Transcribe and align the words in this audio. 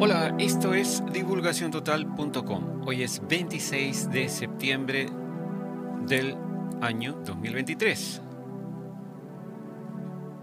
Hola, 0.00 0.32
esto 0.38 0.74
es 0.74 1.02
divulgaciontotal.com. 1.12 2.86
Hoy 2.86 3.02
es 3.02 3.20
26 3.26 4.08
de 4.12 4.28
septiembre 4.28 5.08
del 6.06 6.36
año 6.80 7.14
2023. 7.26 8.22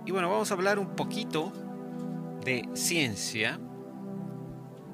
Y 0.06 0.12
bueno, 0.12 0.30
vamos 0.30 0.52
a 0.52 0.56
hablar 0.56 0.78
un 0.78 0.98
poquito 0.98 1.54
de 2.44 2.68
ciencia, 2.74 3.58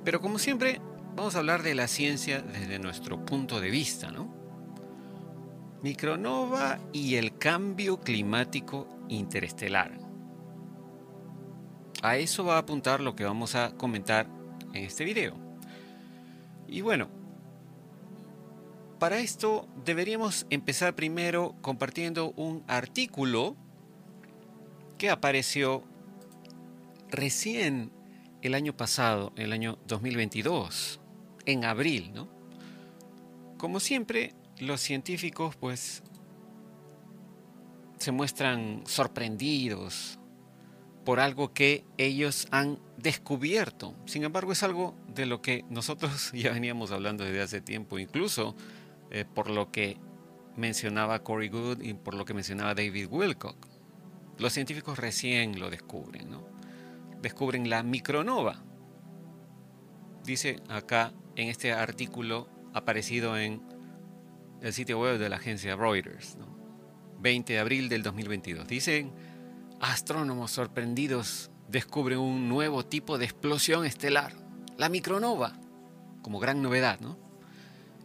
pero 0.06 0.22
como 0.22 0.38
siempre, 0.38 0.80
vamos 1.16 1.34
a 1.34 1.40
hablar 1.40 1.64
de 1.64 1.74
la 1.74 1.88
ciencia 1.88 2.44
desde 2.44 2.78
nuestro 2.78 3.26
punto 3.26 3.60
de 3.62 3.72
vista, 3.72 4.12
¿no? 4.12 4.32
Micronova 5.82 6.78
y 6.94 7.16
el 7.16 7.36
cambio 7.40 8.00
climático 8.00 8.88
interestelar. 9.10 9.92
A 12.04 12.18
eso 12.18 12.46
va 12.46 12.58
a 12.58 12.60
apuntar 12.60 13.02
lo 13.02 13.16
que 13.16 13.26
vamos 13.26 13.56
a 13.56 13.72
comentar 13.72 14.41
en 14.74 14.86
este 14.86 15.04
video. 15.04 15.36
Y 16.68 16.82
bueno, 16.82 17.10
para 19.00 19.20
esto 19.20 19.68
deberíamos 19.84 20.46
empezar 20.50 20.96
primero 20.96 21.56
compartiendo 21.62 22.34
un 22.36 22.64
artículo 22.68 23.56
que 24.98 25.10
apareció 25.10 25.84
recién 27.10 27.92
el 28.42 28.54
año 28.54 28.78
pasado, 28.78 29.34
el 29.36 29.54
año 29.54 29.78
2022, 29.88 31.00
en 31.46 31.66
abril, 31.66 32.12
¿no? 32.14 32.30
Como 33.58 33.80
siempre, 33.80 34.34
los 34.60 34.82
científicos 34.82 35.56
pues 35.56 36.04
se 37.98 38.12
muestran 38.12 38.84
sorprendidos 38.86 40.20
por 41.06 41.20
algo 41.20 41.54
que 41.54 41.84
ellos 41.98 42.48
han 42.52 42.80
descubierto. 42.98 43.96
Sin 44.06 44.24
embargo, 44.24 44.52
es 44.52 44.64
algo 44.64 44.96
de 45.08 45.26
lo 45.26 45.42
que 45.42 45.66
nosotros 45.70 46.32
ya 46.34 46.52
veníamos 46.52 46.92
hablando 46.92 47.24
desde 47.24 47.42
hace 47.42 47.62
tiempo, 47.62 48.00
incluso 48.00 48.56
eh, 49.10 49.26
por 49.26 49.50
lo 49.50 49.72
que 49.72 49.98
mencionaba 50.56 51.24
Corey 51.24 51.50
Good 51.50 51.82
y 51.82 51.94
por 51.94 52.14
lo 52.14 52.26
que 52.26 52.34
mencionaba 52.34 52.76
David 52.76 53.08
Wilcock. 53.10 53.68
Los 54.38 54.54
científicos 54.54 54.98
recién 54.98 55.60
lo 55.60 55.70
descubren, 55.70 56.30
¿no? 56.30 56.44
Descubren 57.22 57.70
la 57.70 57.84
micronova. 57.84 58.64
Dice 60.24 60.60
acá 60.70 61.14
en 61.36 61.50
este 61.50 61.74
artículo 61.74 62.50
aparecido 62.74 63.38
en 63.38 63.62
el 64.62 64.74
sitio 64.74 65.00
web 65.00 65.18
de 65.18 65.30
la 65.30 65.38
agencia 65.38 65.76
Reuters, 65.76 66.38
20 67.20 67.54
de 67.54 67.60
abril 67.60 67.90
del 67.90 68.04
2022. 68.04 68.68
Dicen 68.68 69.12
Astrónomos 69.82 70.52
sorprendidos 70.52 71.50
descubren 71.68 72.20
un 72.20 72.48
nuevo 72.48 72.86
tipo 72.86 73.18
de 73.18 73.26
explosión 73.26 73.84
estelar, 73.84 74.36
la 74.78 74.90
micronova, 74.90 75.54
como 76.22 76.38
gran 76.38 76.62
novedad, 76.62 77.00
¿no? 77.00 77.18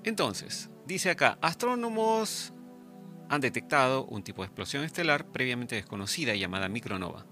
Entonces, 0.02 0.70
dice 0.86 1.10
acá, 1.10 1.36
astrónomos 1.42 2.55
han 3.28 3.42
detectado 3.42 4.06
un 4.06 4.22
tipo 4.22 4.41
de 4.41 4.46
explosión 4.46 4.84
estelar 4.84 5.27
previamente 5.27 5.74
desconocida 5.74 6.34
llamada 6.34 6.70
micronova, 6.70 7.27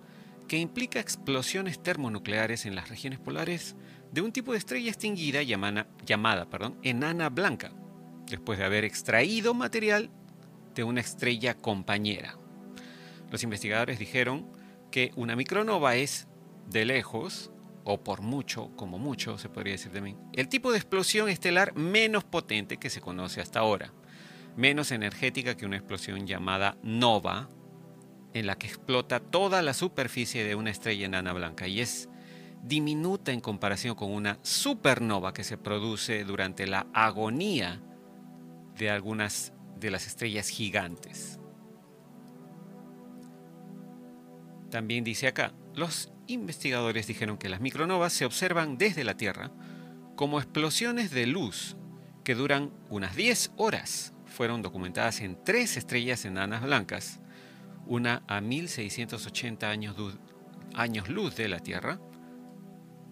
que 0.47 0.59
implica 0.59 1.01
explosiones 1.01 1.83
termonucleares 1.83 2.67
en 2.67 2.75
las 2.75 2.91
regiones 2.91 3.21
polares 3.21 3.77
de 4.13 4.21
un 4.21 4.31
tipo 4.31 4.53
de 4.53 4.59
estrella 4.59 4.91
extinguida 4.91 5.43
llamada, 5.43 5.89
llamada 6.05 6.47
enana 6.83 7.31
blanca, 7.31 7.73
después 8.27 8.59
de 8.59 8.67
haber 8.67 8.85
extraído 8.85 9.55
material 9.55 10.11
de 10.75 10.85
una 10.85 11.01
estrella 11.01 11.55
compañera. 11.55 12.37
Los 13.35 13.43
investigadores 13.43 13.99
dijeron 13.99 14.47
que 14.93 15.11
una 15.17 15.35
micronova 15.35 15.97
es, 15.97 16.29
de 16.69 16.85
lejos, 16.85 17.51
o 17.83 18.05
por 18.05 18.21
mucho, 18.21 18.71
como 18.77 18.97
mucho 18.97 19.39
se 19.39 19.49
podría 19.49 19.73
decir 19.73 19.91
también, 19.91 20.17
el 20.35 20.49
tipo 20.49 20.71
de 20.71 20.79
explosión 20.79 21.29
estelar 21.29 21.75
menos 21.75 22.23
potente 22.23 22.77
que 22.77 22.91
se 22.91 23.01
conoce 23.01 23.41
hasta 23.41 23.59
ahora, 23.59 23.93
menos 24.57 24.93
energética 24.93 25.57
que 25.57 25.67
una 25.67 25.79
explosión 25.79 26.29
llamada 26.29 26.79
nova, 26.85 27.49
en 28.35 28.47
la 28.47 28.57
que 28.57 28.69
explota 28.69 29.19
toda 29.19 29.63
la 29.63 29.75
superficie 29.75 30.45
de 30.45 30.55
una 30.55 30.71
estrella 30.71 31.07
enana 31.07 31.33
blanca 31.33 31.67
y 31.67 31.81
es 31.81 32.09
diminuta 32.63 33.33
en 33.33 33.41
comparación 33.41 33.97
con 33.97 34.13
una 34.13 34.39
supernova 34.43 35.35
que 35.35 35.43
se 35.43 35.59
produce 35.59 36.23
durante 36.23 36.69
la 36.69 36.87
agonía 36.95 37.83
de 38.79 38.91
algunas 38.91 39.53
de 39.81 39.91
las 39.91 40.07
estrellas 40.07 40.49
gigantes. 40.51 41.34
También 44.75 45.05
dice 45.05 45.29
acá, 45.29 45.55
los 45.77 46.11
investigadores 46.27 47.07
dijeron 47.07 47.39
que 47.39 47.49
las 47.49 47.61
micronovas 47.61 48.13
se 48.13 48.25
observan 48.25 48.77
desde 48.77 49.05
la 49.05 49.17
Tierra 49.17 49.53
como 50.17 50.41
explosiones 50.41 51.13
de 51.13 51.29
luz 51.29 51.77
que 52.25 52.35
duran 52.35 52.73
unas 52.91 53.15
10 53.15 53.53
horas. 53.57 54.15
Fueron 54.27 54.63
documentadas 54.63 55.21
en 55.21 55.39
tres 55.45 55.77
estrellas 55.77 56.25
enanas 56.25 56.65
blancas, 56.65 57.21
una 57.87 58.25
a 58.27 58.41
1680 58.41 59.71
años, 59.71 59.95
años 60.75 61.09
luz 61.09 61.37
de 61.37 61.49
la 61.49 61.61
Tierra, 61.61 62.01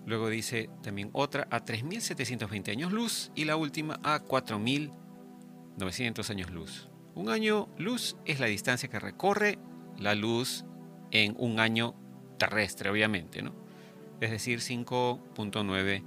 luego 0.05 0.31
dice 0.31 0.69
también 0.83 1.11
otra 1.13 1.47
a 1.49 1.65
3720 1.65 2.73
años 2.73 2.91
luz 2.91 3.31
y 3.37 3.45
la 3.45 3.55
última 3.55 4.01
a 4.03 4.19
4900 4.19 6.29
años 6.29 6.51
luz. 6.51 6.89
Un 7.15 7.29
año 7.29 7.69
luz 7.79 8.17
es 8.25 8.41
la 8.41 8.47
distancia 8.47 8.89
que 8.89 8.99
recorre 8.99 9.61
la 9.97 10.17
luz 10.17 10.65
en 11.13 11.37
un 11.39 11.61
año 11.61 11.95
terrestre, 12.39 12.91
obviamente, 12.91 13.43
¿no? 13.43 13.53
Es 14.21 14.31
decir, 14.31 14.59
5.9, 14.59 16.05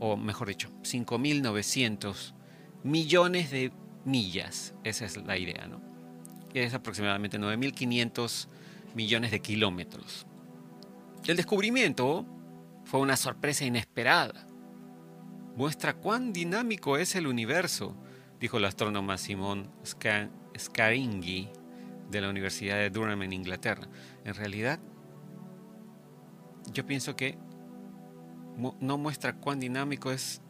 o 0.00 0.16
mejor 0.16 0.48
dicho, 0.48 0.70
5.900 0.82 2.34
millones 2.82 3.50
de 3.50 3.72
millas. 4.04 4.74
Esa 4.84 5.06
es 5.06 5.16
la 5.16 5.38
idea, 5.38 5.66
¿no? 5.66 5.80
Es 6.52 6.74
aproximadamente 6.74 7.38
9.500 7.38 8.48
millones 8.94 9.30
de 9.30 9.40
kilómetros. 9.40 10.26
El 11.26 11.36
descubrimiento 11.36 12.26
fue 12.84 13.00
una 13.00 13.16
sorpresa 13.16 13.64
inesperada. 13.64 14.46
Muestra 15.56 15.94
cuán 15.94 16.32
dinámico 16.32 16.96
es 16.96 17.14
el 17.14 17.26
universo, 17.26 17.94
dijo 18.40 18.58
la 18.58 18.68
astrónoma 18.68 19.18
Simone 19.18 19.68
Scaringhi 20.58 21.48
de 22.10 22.20
la 22.20 22.28
Universidad 22.28 22.76
de 22.76 22.90
Durham 22.90 23.22
en 23.22 23.32
Inglaterra. 23.32 23.88
En 24.24 24.34
realidad, 24.34 24.78
yo 26.72 26.86
pienso 26.86 27.16
que 27.16 27.38
no 28.80 28.98
muestra 28.98 29.36
cuán 29.36 29.60
dinámico 29.60 30.10
es 30.10 30.42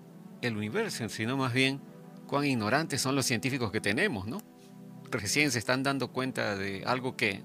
el 0.43 0.56
universo, 0.56 1.09
sino 1.09 1.37
más 1.37 1.53
bien 1.53 1.81
cuán 2.27 2.44
ignorantes 2.44 3.00
son 3.00 3.15
los 3.15 3.27
científicos 3.27 3.71
que 3.71 3.81
tenemos, 3.81 4.27
¿no? 4.27 4.43
Recién 5.11 5.50
se 5.50 5.59
están 5.59 5.82
dando 5.82 6.12
cuenta 6.12 6.56
de 6.56 6.84
algo 6.84 7.16
que 7.16 7.43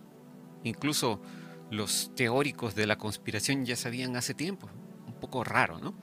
incluso 0.63 1.21
los 1.69 2.13
teóricos 2.15 2.75
de 2.75 2.87
la 2.87 2.97
conspiración 2.97 3.65
ya 3.65 3.75
sabían 3.75 4.15
hace 4.15 4.33
tiempo. 4.33 4.69
Un 5.05 5.13
poco 5.19 5.43
raro, 5.43 5.79
¿no? 5.79 5.93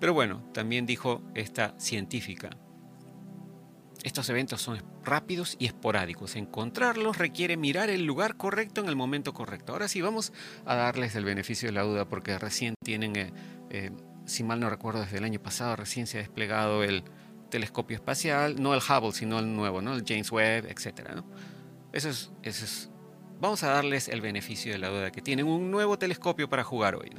Pero 0.00 0.12
bueno, 0.14 0.42
también 0.52 0.84
dijo 0.84 1.22
esta 1.34 1.74
científica, 1.78 2.50
estos 4.06 4.30
eventos 4.30 4.62
son 4.62 4.80
rápidos 5.02 5.56
y 5.58 5.66
esporádicos. 5.66 6.36
Encontrarlos 6.36 7.18
requiere 7.18 7.56
mirar 7.56 7.90
el 7.90 8.06
lugar 8.06 8.36
correcto 8.36 8.80
en 8.80 8.86
el 8.86 8.94
momento 8.94 9.34
correcto. 9.34 9.72
Ahora 9.72 9.88
sí, 9.88 10.00
vamos 10.00 10.32
a 10.64 10.76
darles 10.76 11.16
el 11.16 11.24
beneficio 11.24 11.68
de 11.68 11.72
la 11.72 11.82
duda 11.82 12.08
porque 12.08 12.38
recién 12.38 12.76
tienen, 12.84 13.16
eh, 13.16 13.32
eh, 13.70 13.90
si 14.24 14.44
mal 14.44 14.60
no 14.60 14.70
recuerdo, 14.70 15.00
desde 15.00 15.18
el 15.18 15.24
año 15.24 15.42
pasado 15.42 15.74
recién 15.74 16.06
se 16.06 16.18
ha 16.18 16.20
desplegado 16.20 16.84
el 16.84 17.02
telescopio 17.50 17.96
espacial, 17.96 18.62
no 18.62 18.74
el 18.74 18.80
Hubble, 18.80 19.10
sino 19.10 19.40
el 19.40 19.52
nuevo, 19.52 19.82
¿no? 19.82 19.94
el 19.94 20.04
James 20.06 20.30
Webb, 20.30 20.66
etc. 20.66 21.24
Eso, 21.92 22.08
es, 22.08 22.30
eso 22.44 22.64
es, 22.64 22.90
vamos 23.40 23.64
a 23.64 23.70
darles 23.70 24.06
el 24.06 24.20
beneficio 24.20 24.70
de 24.70 24.78
la 24.78 24.88
duda 24.88 25.10
que 25.10 25.20
tienen 25.20 25.48
un 25.48 25.72
nuevo 25.72 25.98
telescopio 25.98 26.48
para 26.48 26.62
jugar 26.62 26.94
hoy. 26.94 27.10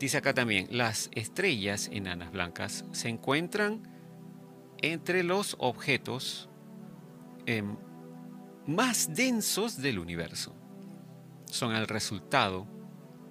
Dice 0.00 0.16
acá 0.16 0.32
también, 0.32 0.66
las 0.70 1.10
estrellas 1.12 1.90
enanas 1.92 2.32
blancas 2.32 2.86
se 2.92 3.10
encuentran 3.10 3.91
entre 4.82 5.22
los 5.22 5.56
objetos 5.58 6.48
em, 7.46 7.76
más 8.66 9.14
densos 9.14 9.80
del 9.80 9.98
universo. 9.98 10.54
Son 11.46 11.74
el 11.74 11.86
resultado 11.86 12.66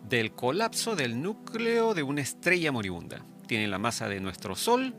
del 0.07 0.33
colapso 0.33 0.95
del 0.95 1.21
núcleo 1.21 1.94
de 1.94 2.03
una 2.03 2.21
estrella 2.21 2.71
moribunda. 2.71 3.25
Tienen 3.48 3.71
la 3.71 3.80
masa 3.80 4.07
de 4.07 4.19
nuestro 4.19 4.56
Sol, 4.56 4.95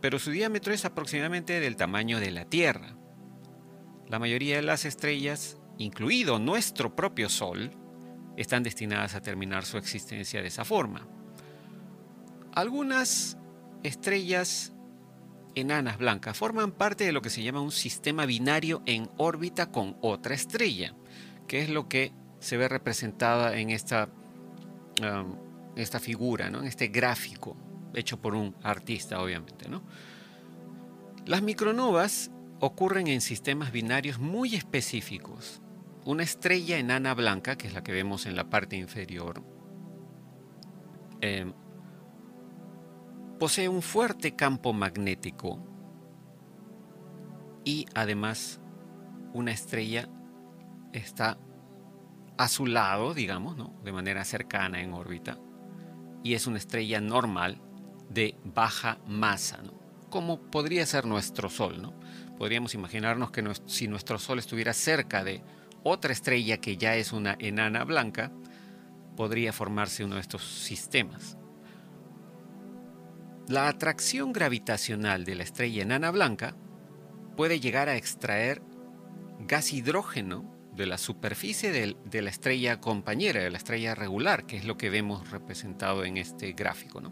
pero 0.00 0.18
su 0.18 0.30
diámetro 0.30 0.72
es 0.72 0.84
aproximadamente 0.84 1.60
del 1.60 1.76
tamaño 1.76 2.20
de 2.20 2.30
la 2.30 2.44
Tierra. 2.44 2.96
La 4.08 4.18
mayoría 4.18 4.56
de 4.56 4.62
las 4.62 4.84
estrellas, 4.84 5.58
incluido 5.78 6.38
nuestro 6.38 6.94
propio 6.94 7.28
Sol, 7.28 7.70
están 8.36 8.62
destinadas 8.62 9.14
a 9.14 9.20
terminar 9.20 9.64
su 9.64 9.76
existencia 9.76 10.40
de 10.40 10.48
esa 10.48 10.64
forma. 10.64 11.06
Algunas 12.52 13.36
estrellas 13.82 14.72
enanas 15.54 15.98
blancas 15.98 16.36
forman 16.36 16.72
parte 16.72 17.04
de 17.04 17.12
lo 17.12 17.22
que 17.22 17.30
se 17.30 17.42
llama 17.42 17.60
un 17.60 17.72
sistema 17.72 18.26
binario 18.26 18.82
en 18.86 19.08
órbita 19.16 19.70
con 19.70 19.96
otra 20.00 20.34
estrella, 20.34 20.94
que 21.46 21.62
es 21.62 21.70
lo 21.70 21.88
que 21.88 22.12
se 22.38 22.56
ve 22.56 22.68
representada 22.68 23.56
en 23.58 23.70
esta 23.70 24.08
um, 25.02 25.50
esta 25.76 26.00
figura, 26.00 26.50
¿no? 26.50 26.60
en 26.60 26.66
este 26.66 26.88
gráfico, 26.88 27.56
hecho 27.94 28.20
por 28.20 28.34
un 28.34 28.54
artista, 28.62 29.20
obviamente. 29.20 29.68
¿no? 29.68 29.82
Las 31.26 31.42
micronovas 31.42 32.30
ocurren 32.60 33.06
en 33.06 33.20
sistemas 33.20 33.72
binarios 33.72 34.18
muy 34.18 34.54
específicos. 34.54 35.60
Una 36.04 36.22
estrella 36.22 36.78
enana 36.78 37.14
blanca, 37.14 37.56
que 37.56 37.68
es 37.68 37.74
la 37.74 37.82
que 37.82 37.92
vemos 37.92 38.26
en 38.26 38.36
la 38.36 38.48
parte 38.48 38.76
inferior, 38.76 39.42
eh, 41.20 41.52
posee 43.40 43.70
un 43.70 43.80
fuerte 43.80 44.36
campo 44.36 44.74
magnético 44.74 45.58
y 47.64 47.86
además 47.94 48.60
una 49.32 49.50
estrella 49.50 50.10
está 50.92 51.38
a 52.36 52.48
su 52.48 52.66
lado, 52.66 53.14
digamos, 53.14 53.56
¿no? 53.56 53.74
de 53.82 53.92
manera 53.92 54.24
cercana 54.24 54.82
en 54.82 54.92
órbita, 54.92 55.38
y 56.22 56.34
es 56.34 56.46
una 56.46 56.58
estrella 56.58 57.00
normal 57.00 57.62
de 58.10 58.36
baja 58.44 58.98
masa, 59.06 59.62
¿no? 59.62 59.72
como 60.10 60.42
podría 60.42 60.84
ser 60.84 61.06
nuestro 61.06 61.48
Sol. 61.48 61.80
¿no? 61.80 61.94
Podríamos 62.36 62.74
imaginarnos 62.74 63.30
que 63.30 63.42
si 63.64 63.88
nuestro 63.88 64.18
Sol 64.18 64.38
estuviera 64.38 64.74
cerca 64.74 65.24
de 65.24 65.42
otra 65.82 66.12
estrella 66.12 66.58
que 66.58 66.76
ya 66.76 66.94
es 66.94 67.10
una 67.10 67.36
enana 67.38 67.84
blanca, 67.84 68.32
podría 69.16 69.54
formarse 69.54 70.04
uno 70.04 70.16
de 70.16 70.20
estos 70.20 70.44
sistemas. 70.44 71.38
La 73.48 73.68
atracción 73.68 74.32
gravitacional 74.32 75.24
de 75.24 75.34
la 75.34 75.42
estrella 75.42 75.82
enana 75.82 76.10
blanca 76.10 76.54
puede 77.36 77.58
llegar 77.60 77.88
a 77.88 77.96
extraer 77.96 78.62
gas 79.40 79.72
hidrógeno 79.72 80.60
de 80.74 80.86
la 80.86 80.98
superficie 80.98 81.72
de, 81.72 82.22
la 82.22 82.30
estrella 82.30 82.80
compañera, 82.80 83.42
de 83.42 83.50
la 83.50 83.58
estrella 83.58 83.94
regular, 83.94 84.46
que 84.46 84.56
es 84.56 84.64
lo 84.64 84.76
que 84.76 84.90
vemos 84.90 85.30
representado 85.30 86.04
en 86.04 86.16
este 86.16 86.52
gráfico. 86.52 87.02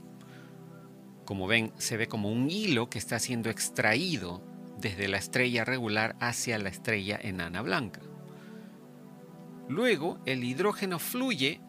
Como 1.25 1.47
ven, 1.47 1.73
se 1.77 1.97
ve 1.97 2.09
como 2.09 2.31
un 2.31 2.51
hilo 2.51 2.89
que 2.89 2.99
está 2.99 3.19
siendo 3.19 3.51
extraído 3.51 4.43
desde 4.79 5.09
la 5.09 5.19
estrella 5.19 5.65
regular 5.65 6.17
hacia 6.21 6.59
la 6.59 6.69
estrella 6.69 7.19
enana 7.21 7.63
blanca. 7.63 8.01
Luego, 9.69 10.19
el 10.25 10.45
hidrógeno 10.45 10.99
fluye 10.99 11.61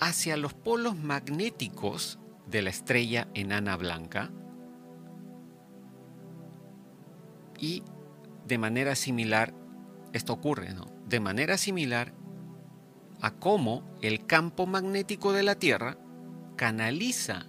hacia 0.00 0.36
los 0.36 0.54
polos 0.54 0.96
magnéticos 0.96 2.18
de 2.50 2.62
la 2.62 2.70
estrella 2.70 3.28
enana 3.34 3.76
blanca 3.76 4.30
y 7.58 7.82
de 8.46 8.58
manera 8.58 8.94
similar, 8.94 9.54
esto 10.12 10.32
ocurre, 10.32 10.72
¿no? 10.72 10.86
De 11.06 11.20
manera 11.20 11.58
similar 11.58 12.14
a 13.20 13.32
cómo 13.32 13.82
el 14.00 14.26
campo 14.26 14.66
magnético 14.66 15.32
de 15.32 15.42
la 15.42 15.56
Tierra 15.56 15.98
canaliza 16.56 17.46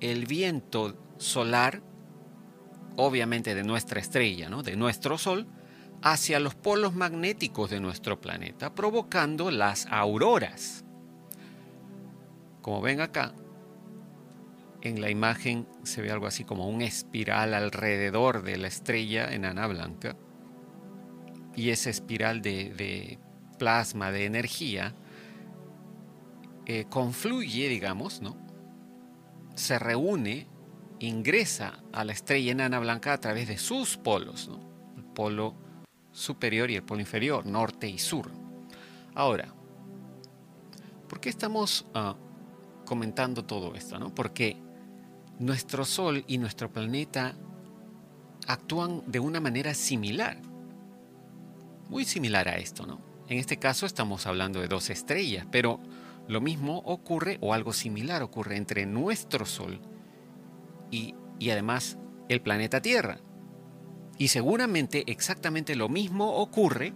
el 0.00 0.26
viento 0.26 0.96
solar, 1.18 1.82
obviamente 2.96 3.54
de 3.54 3.64
nuestra 3.64 4.00
estrella, 4.00 4.48
¿no? 4.48 4.62
de 4.62 4.76
nuestro 4.76 5.18
Sol, 5.18 5.46
hacia 6.02 6.40
los 6.40 6.54
polos 6.54 6.94
magnéticos 6.94 7.70
de 7.70 7.80
nuestro 7.80 8.20
planeta, 8.20 8.74
provocando 8.74 9.50
las 9.50 9.86
auroras. 9.86 10.84
Como 12.62 12.80
ven 12.80 13.00
acá, 13.00 13.34
en 14.86 15.00
la 15.00 15.10
imagen 15.10 15.66
se 15.82 16.02
ve 16.02 16.10
algo 16.10 16.26
así 16.26 16.44
como 16.44 16.68
un 16.68 16.82
espiral 16.82 17.54
alrededor 17.54 18.42
de 18.42 18.56
la 18.56 18.68
estrella 18.68 19.32
enana 19.32 19.66
blanca. 19.66 20.16
Y 21.54 21.70
esa 21.70 21.90
espiral 21.90 22.42
de, 22.42 23.18
plasma, 23.58 24.10
de 24.10 24.26
energía, 24.26 24.94
eh, 26.66 26.84
confluye, 26.88 27.68
digamos, 27.68 28.20
¿no? 28.20 28.36
Se 29.54 29.78
reúne, 29.78 30.46
ingresa 30.98 31.82
a 31.92 32.04
la 32.04 32.12
estrella 32.12 32.52
enana 32.52 32.78
blanca 32.78 33.14
a 33.14 33.20
través 33.20 33.48
de 33.48 33.58
sus 33.58 33.96
polos, 33.96 34.50
El 34.96 35.04
polo 35.04 35.54
superior 36.12 36.70
y 36.70 36.76
el 36.76 36.82
polo 36.82 37.00
inferior, 37.00 37.46
norte 37.46 37.88
y 37.88 37.98
sur. 37.98 38.30
Ahora, 39.14 39.54
¿por 41.08 41.20
qué 41.20 41.30
estamos 41.30 41.86
ah, 41.94 42.16
comentando 42.84 43.44
todo 43.44 43.74
esto? 43.74 43.98
¿no? 43.98 44.14
Porque 44.14 44.65
nuestro 45.38 45.84
Sol 45.84 46.24
y 46.26 46.38
nuestro 46.38 46.72
planeta 46.72 47.34
actúan 48.46 49.02
de 49.06 49.20
una 49.20 49.40
manera 49.40 49.74
similar. 49.74 50.38
Muy 51.88 52.04
similar 52.04 52.48
a 52.48 52.56
esto, 52.56 52.86
¿no? 52.86 53.00
En 53.28 53.38
este 53.38 53.58
caso 53.58 53.86
estamos 53.86 54.26
hablando 54.26 54.60
de 54.60 54.68
dos 54.68 54.88
estrellas, 54.90 55.46
pero 55.50 55.80
lo 56.28 56.40
mismo 56.40 56.78
ocurre 56.78 57.38
o 57.40 57.54
algo 57.54 57.72
similar 57.72 58.22
ocurre 58.22 58.56
entre 58.56 58.86
nuestro 58.86 59.46
Sol 59.46 59.80
y, 60.90 61.14
y 61.38 61.50
además 61.50 61.98
el 62.28 62.40
planeta 62.40 62.80
Tierra. 62.80 63.18
Y 64.18 64.28
seguramente 64.28 65.04
exactamente 65.06 65.76
lo 65.76 65.88
mismo 65.88 66.36
ocurre 66.36 66.94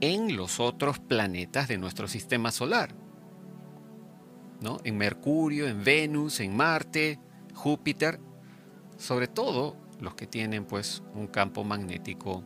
en 0.00 0.36
los 0.36 0.60
otros 0.60 0.98
planetas 0.98 1.68
de 1.68 1.78
nuestro 1.78 2.08
sistema 2.08 2.50
solar. 2.50 2.94
¿no? 4.60 4.78
En 4.84 4.96
Mercurio, 4.96 5.68
en 5.68 5.84
Venus, 5.84 6.40
en 6.40 6.56
Marte, 6.56 7.18
Júpiter, 7.54 8.20
sobre 8.96 9.28
todo 9.28 9.76
los 10.00 10.14
que 10.14 10.26
tienen 10.26 10.64
pues 10.64 11.02
un 11.14 11.26
campo 11.26 11.64
magnético 11.64 12.44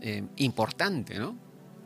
eh, 0.00 0.24
importante, 0.36 1.18
¿no? 1.18 1.36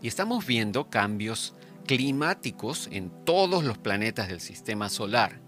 Y 0.00 0.08
estamos 0.08 0.46
viendo 0.46 0.88
cambios 0.90 1.54
climáticos 1.86 2.88
en 2.92 3.10
todos 3.24 3.64
los 3.64 3.78
planetas 3.78 4.28
del 4.28 4.40
sistema 4.40 4.88
solar. 4.88 5.40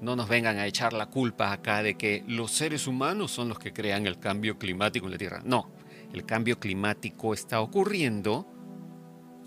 No 0.00 0.14
nos 0.14 0.28
vengan 0.28 0.58
a 0.58 0.66
echar 0.66 0.92
la 0.92 1.06
culpa 1.06 1.52
acá 1.52 1.82
de 1.82 1.96
que 1.96 2.24
los 2.26 2.52
seres 2.52 2.86
humanos 2.86 3.30
son 3.30 3.48
los 3.48 3.58
que 3.58 3.72
crean 3.72 4.06
el 4.06 4.18
cambio 4.18 4.58
climático 4.58 5.06
en 5.06 5.12
la 5.12 5.18
Tierra. 5.18 5.42
No, 5.44 5.70
el 6.12 6.24
cambio 6.24 6.58
climático 6.60 7.34
está 7.34 7.60
ocurriendo 7.60 8.46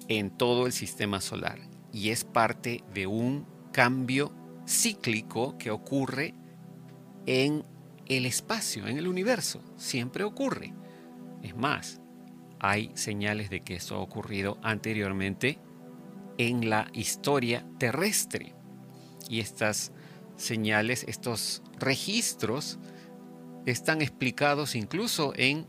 en 0.07 0.29
todo 0.29 0.65
el 0.65 0.73
sistema 0.73 1.21
solar 1.21 1.59
y 1.93 2.09
es 2.09 2.23
parte 2.23 2.83
de 2.93 3.07
un 3.07 3.45
cambio 3.71 4.33
cíclico 4.67 5.57
que 5.57 5.71
ocurre 5.71 6.33
en 7.25 7.63
el 8.07 8.25
espacio, 8.25 8.87
en 8.87 8.97
el 8.97 9.07
universo. 9.07 9.61
Siempre 9.77 10.23
ocurre. 10.23 10.73
Es 11.41 11.55
más, 11.55 12.01
hay 12.59 12.91
señales 12.93 13.49
de 13.49 13.61
que 13.61 13.75
eso 13.75 13.95
ha 13.95 13.99
ocurrido 13.99 14.59
anteriormente 14.61 15.59
en 16.37 16.69
la 16.69 16.89
historia 16.93 17.65
terrestre. 17.77 18.53
Y 19.29 19.39
estas 19.39 19.91
señales, 20.35 21.05
estos 21.07 21.61
registros, 21.79 22.79
están 23.65 24.01
explicados 24.01 24.75
incluso 24.75 25.33
en, 25.35 25.67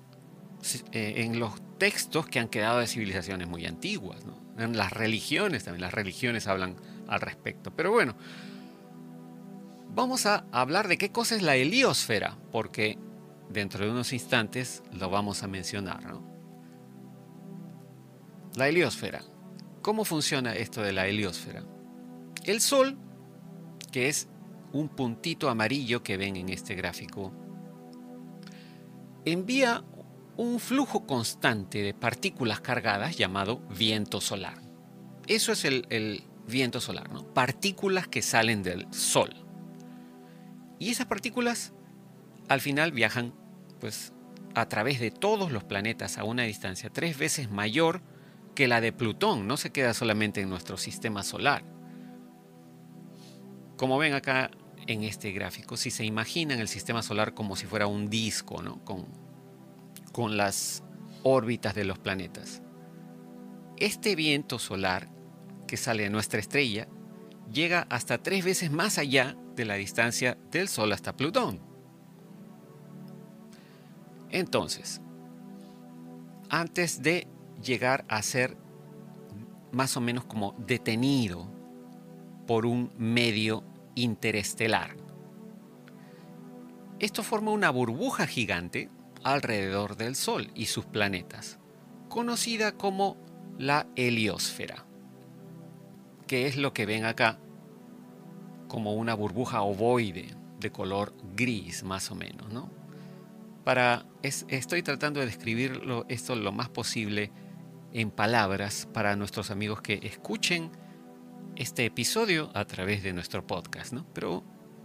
eh, 0.93 1.15
en 1.19 1.39
los 1.39 1.55
textos 1.79 2.27
que 2.27 2.39
han 2.39 2.49
quedado 2.49 2.79
de 2.79 2.87
civilizaciones 2.87 3.49
muy 3.49 3.67
antiguas. 3.67 4.23
En 4.59 4.77
las 4.77 4.93
religiones 4.93 5.65
también, 5.65 5.83
las 5.83 5.95
religiones 5.95 6.47
hablan 6.47 6.77
al 7.09 7.21
respecto. 7.21 7.71
Pero 7.75 7.91
bueno, 7.91 8.17
Vamos 9.95 10.25
a 10.25 10.47
hablar 10.53 10.89
de 10.89 10.97
qué 10.97 11.13
cosa 11.13 11.37
es 11.37 11.43
la 11.43 11.57
heliosfera, 11.57 12.39
porque 12.51 12.99
dentro 13.51 13.85
de 13.85 13.91
unos 13.91 14.15
instantes 14.15 14.83
lo 14.91 15.11
vamos 15.11 15.43
a 15.43 15.49
mencionar. 15.49 16.03
La 18.55 18.69
heliosfera. 18.69 19.23
¿Cómo 19.83 20.07
funciona 20.07 20.55
esto 20.55 20.81
de 20.81 20.93
la 20.93 21.07
heliosfera? 21.07 21.65
El 22.45 22.63
Sol, 22.63 22.97
que 23.91 24.09
es 24.09 24.29
un 24.73 24.89
puntito 24.89 25.51
amarillo 25.51 26.03
que 26.03 26.17
ven 26.17 26.37
en 26.37 26.49
este 26.49 26.75
gráfico, 26.75 27.31
envía 29.27 29.85
un 30.39 30.59
flujo 30.59 31.07
constante 31.07 31.83
de 31.83 31.93
partículas 31.93 32.63
cargadas 32.63 33.19
llamado 33.19 33.59
viento 33.77 34.23
solar. 34.23 34.63
Eso 35.27 35.53
es 35.53 35.67
el, 35.67 35.87
el 35.91 36.25
viento 36.47 36.81
solar, 36.81 37.13
¿no? 37.13 37.27
Partículas 37.35 38.09
que 38.09 38.23
salen 38.23 38.63
del 38.63 38.87
Sol. 38.91 39.42
Y 40.83 40.91
esas 40.91 41.07
partículas 41.07 41.73
al 42.49 42.61
final 42.61 42.91
viajan 42.91 43.33
pues 43.79 44.13
a 44.57 44.69
través 44.69 44.99
de 44.99 45.13
todos 45.13 45.53
los 45.53 45.63
planetas 45.63 46.19
a 46.19 46.25
una 46.25 46.43
distancia 46.43 46.91
tres 46.91 47.17
veces 47.17 47.53
mayor 47.53 48.03
que 48.57 48.67
la 48.67 48.81
de 48.81 48.93
Plutón, 48.93 49.47
no 49.47 49.57
se 49.57 49.71
queda 49.71 49.95
solamente 49.95 50.41
en 50.41 50.49
nuestro 50.49 50.77
sistema 50.77 51.23
solar. 51.23 51.63
Como 53.77 53.97
ven 53.97 54.15
acá 54.15 54.51
en 54.89 55.05
este 55.05 55.31
gráfico, 55.31 55.77
si 55.77 55.93
se 55.93 56.05
imaginan 56.05 56.59
el 56.59 56.67
sistema 56.67 57.05
solar 57.05 57.33
como 57.33 57.55
si 57.55 57.67
fuera 57.67 57.87
un 57.87 58.11
disco, 58.11 58.61
¿no? 58.61 58.85
con, 58.85 59.07
con 60.11 60.37
las 60.37 60.83
órbitas 61.23 61.77
de 61.77 61.85
los 61.85 62.01
planetas. 62.01 62.61
Este 63.77 64.17
viento 64.17 64.59
solar 64.59 65.09
que 65.69 65.77
sale 65.77 66.03
de 66.03 66.11
nuestra 66.11 66.41
estrella 66.41 66.89
llega 67.53 67.87
hasta 67.89 68.19
tres 68.19 68.45
veces 68.45 68.73
más 68.73 68.99
allá 68.99 69.37
de 69.55 69.65
la 69.65 69.75
distancia 69.75 70.37
del 70.51 70.69
Sol 70.69 70.93
hasta 70.93 71.17
Plutón. 71.17 71.61
Entonces, 74.31 75.01
antes 76.49 77.03
de 77.03 77.27
llegar 77.63 78.05
a 78.09 78.23
ser 78.23 78.57
más 79.73 79.97
o 79.97 80.01
menos 80.01 80.25
como 80.25 80.55
detenido 80.59 81.51
por 82.47 82.67
un 82.67 82.93
medio 82.97 83.65
interestelar. 83.95 84.97
Esto 86.99 87.23
forma 87.23 87.51
una 87.51 87.71
burbuja 87.71 88.27
gigante 88.27 88.91
alrededor 89.25 89.97
del 89.97 90.15
Sol 90.15 90.51
y 90.55 90.67
sus 90.67 90.85
planetas, 90.85 91.59
conocida 92.09 92.73
como 92.73 93.17
la 93.59 93.87
heliosfera, 93.97 94.85
que 96.27 96.47
es 96.47 96.57
lo 96.57 96.73
que 96.73 96.87
ven 96.87 97.05
acá 97.05 97.39
como 98.73 98.95
una 98.95 99.13
burbuja 99.13 99.61
ovoide 99.61 100.35
de 100.59 100.73
color 100.73 101.13
gris 101.37 101.83
más 101.83 102.11
o 102.11 102.15
menos, 102.15 102.51
¿no? 102.51 102.71
Para, 103.65 104.07
estoy 104.23 104.83
tratando 104.83 105.21
de 105.21 105.27
describirlo 105.27 106.07
esto 106.09 106.35
lo 106.37 106.53
más 106.53 106.71
posible 106.71 107.31
en 107.93 108.11
palabras 108.11 108.89
para 108.91 109.15
nuestros 109.15 109.51
amigos 109.51 109.83
que 109.83 110.01
escuchen 110.03 110.71
este 111.55 111.85
episodio 111.85 112.51
a 112.55 112.65
través 112.65 113.03
de 113.03 113.13
nuestro 113.13 113.47
podcast, 113.47 113.93
¿no? 113.93 114.07
Pero 114.15 114.43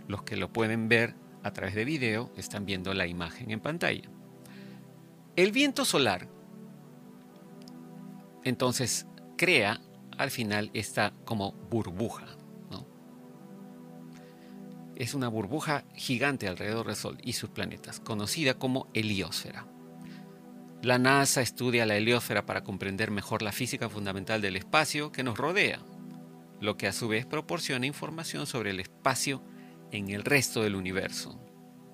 los 0.09 0.23
que 0.23 0.35
lo 0.35 0.51
pueden 0.51 0.89
ver 0.89 1.15
a 1.43 1.53
través 1.53 1.73
de 1.73 1.85
video 1.85 2.33
están 2.35 2.65
viendo 2.65 2.93
la 2.93 3.07
imagen 3.07 3.51
en 3.51 3.61
pantalla. 3.61 4.09
El 5.37 5.53
viento 5.53 5.85
solar 5.85 6.27
entonces 8.43 9.07
crea 9.37 9.79
al 10.17 10.29
final 10.29 10.71
esta 10.73 11.13
como 11.23 11.53
burbuja. 11.53 12.36
Es 14.97 15.13
una 15.13 15.27
burbuja 15.27 15.83
gigante 15.93 16.47
alrededor 16.47 16.87
del 16.87 16.95
Sol 16.95 17.19
y 17.23 17.33
sus 17.33 17.51
planetas, 17.51 17.99
conocida 17.99 18.55
como 18.55 18.87
heliosfera. 18.95 19.67
La 20.81 20.97
NASA 20.97 21.43
estudia 21.43 21.85
la 21.85 21.97
heliosfera 21.97 22.47
para 22.47 22.63
comprender 22.63 23.11
mejor 23.11 23.43
la 23.43 23.51
física 23.51 23.89
fundamental 23.89 24.41
del 24.41 24.55
espacio 24.55 25.11
que 25.11 25.21
nos 25.21 25.37
rodea, 25.37 25.81
lo 26.61 26.77
que 26.77 26.87
a 26.87 26.93
su 26.93 27.07
vez 27.07 27.27
proporciona 27.27 27.85
información 27.85 28.47
sobre 28.47 28.71
el 28.71 28.79
espacio 28.79 29.43
en 29.91 30.09
el 30.09 30.23
resto 30.23 30.63
del 30.63 30.75
universo, 30.75 31.39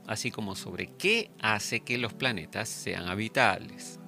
así 0.08 0.32
como 0.32 0.56
sobre 0.56 0.96
qué 0.96 1.30
hace 1.42 1.82
que 1.82 1.98
los 1.98 2.14
planetas 2.14 2.70
sean 2.70 3.10
habitables. 3.10 4.00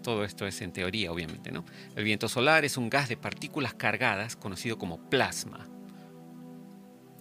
Todo 0.00 0.22
esto 0.22 0.46
es 0.46 0.62
en 0.62 0.72
teoría, 0.72 1.10
obviamente, 1.10 1.50
¿no? 1.50 1.64
El 1.96 2.04
viento 2.04 2.28
solar 2.28 2.64
es 2.64 2.76
un 2.76 2.88
gas 2.88 3.08
de 3.08 3.16
partículas 3.16 3.74
cargadas 3.74 4.36
conocido 4.36 4.78
como 4.78 5.10
plasma. 5.10 5.68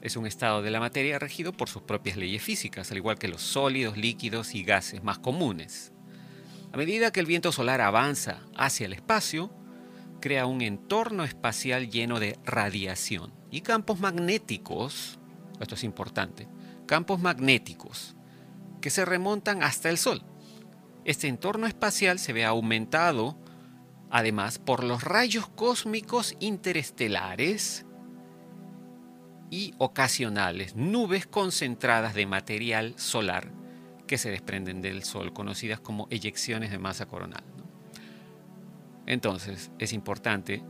Es 0.02 0.16
un 0.16 0.26
estado 0.26 0.64
de 0.64 0.72
la 0.72 0.80
materia 0.80 1.20
regido 1.20 1.54
por 1.54 1.70
sus 1.70 1.84
propias 1.84 2.18
leyes 2.18 2.42
físicas, 2.42 2.90
al 2.92 2.98
igual 2.98 3.20
que 3.20 3.28
los 3.28 3.42
sólidos, 3.42 3.98
líquidos 3.98 4.56
y 4.56 4.64
gases 4.64 5.04
más 5.04 5.20
comunes. 5.20 5.94
A 6.74 6.78
medida 6.78 7.12
que 7.12 7.20
el 7.20 7.28
viento 7.28 7.52
solar 7.52 7.82
avanza 7.82 8.40
hacia 8.56 8.88
el 8.88 8.94
espacio, 8.94 9.52
crea 10.20 10.48
un 10.48 10.62
entorno 10.62 11.24
espacial 11.24 11.90
lleno 11.90 12.20
de 12.20 12.40
radiación 12.46 13.32
y 13.52 13.62
campos 13.62 14.00
magnéticos, 14.00 15.20
esto 15.60 15.76
es 15.76 15.84
importante, 15.84 16.48
campos 16.88 17.20
magnéticos 17.20 18.16
que 18.82 18.90
se 18.90 19.06
remontan 19.06 19.62
hasta 19.62 19.90
el 19.90 20.00
Sol. 20.00 20.24
Este 21.06 21.28
entorno 21.28 21.68
espacial 21.68 22.18
se 22.18 22.34
ve 22.34 22.46
aumentado 22.46 23.38
además 24.10 24.58
por 24.60 24.84
los 24.84 25.04
rayos 25.04 25.48
cósmicos 25.48 26.36
interestelares 26.40 27.86
y 29.52 29.76
ocasionales 29.78 30.76
nubes 30.76 31.28
concentradas 31.28 32.16
de 32.16 32.26
material 32.26 32.94
solar 32.98 33.52
que 34.08 34.18
se 34.18 34.32
desprenden 34.32 34.82
del 34.82 35.04
Sol, 35.04 35.34
conocidas 35.34 35.80
como 35.80 36.08
eyecciones 36.10 36.72
de 36.72 36.80
masa 36.80 37.06
coronal. 37.06 37.44
Entonces, 39.06 39.70
es 39.78 39.94
importante 39.94 40.64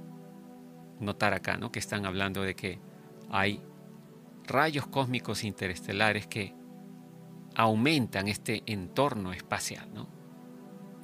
notar 1.00 1.34
acá 1.34 1.58
¿no? 1.58 1.72
que 1.72 1.80
están 1.80 2.06
hablando 2.06 2.42
de 2.42 2.56
que 2.56 2.80
hay 3.30 3.62
rayos 4.46 4.88
cósmicos 4.88 5.44
interestelares 5.44 6.26
que 6.26 6.56
aumentan 7.56 8.28
este 8.28 8.64
entorno 8.66 9.32
espacial 9.32 9.90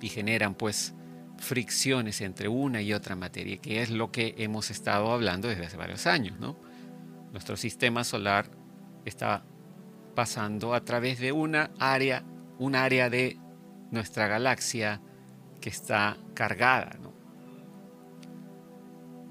y 0.01 0.09
generan 0.09 0.55
pues 0.55 0.95
fricciones 1.37 2.21
entre 2.21 2.47
una 2.47 2.81
y 2.81 2.93
otra 2.93 3.15
materia, 3.15 3.57
que 3.57 3.83
es 3.83 3.91
lo 3.91 4.11
que 4.11 4.33
hemos 4.39 4.71
estado 4.71 5.11
hablando 5.11 5.47
desde 5.47 5.65
hace 5.67 5.77
varios 5.77 6.07
años. 6.07 6.39
¿no? 6.39 6.66
Nuestro 7.31 7.57
sistema 7.57 8.03
solar 8.03 8.49
está 9.05 9.43
pasando 10.15 10.73
a 10.73 10.83
través 10.83 11.19
de 11.19 11.31
una 11.31 11.71
área, 11.79 12.23
un 12.57 12.75
área 12.75 13.09
de 13.09 13.37
nuestra 13.91 14.27
galaxia 14.27 15.01
que 15.61 15.69
está 15.69 16.17
cargada. 16.33 16.97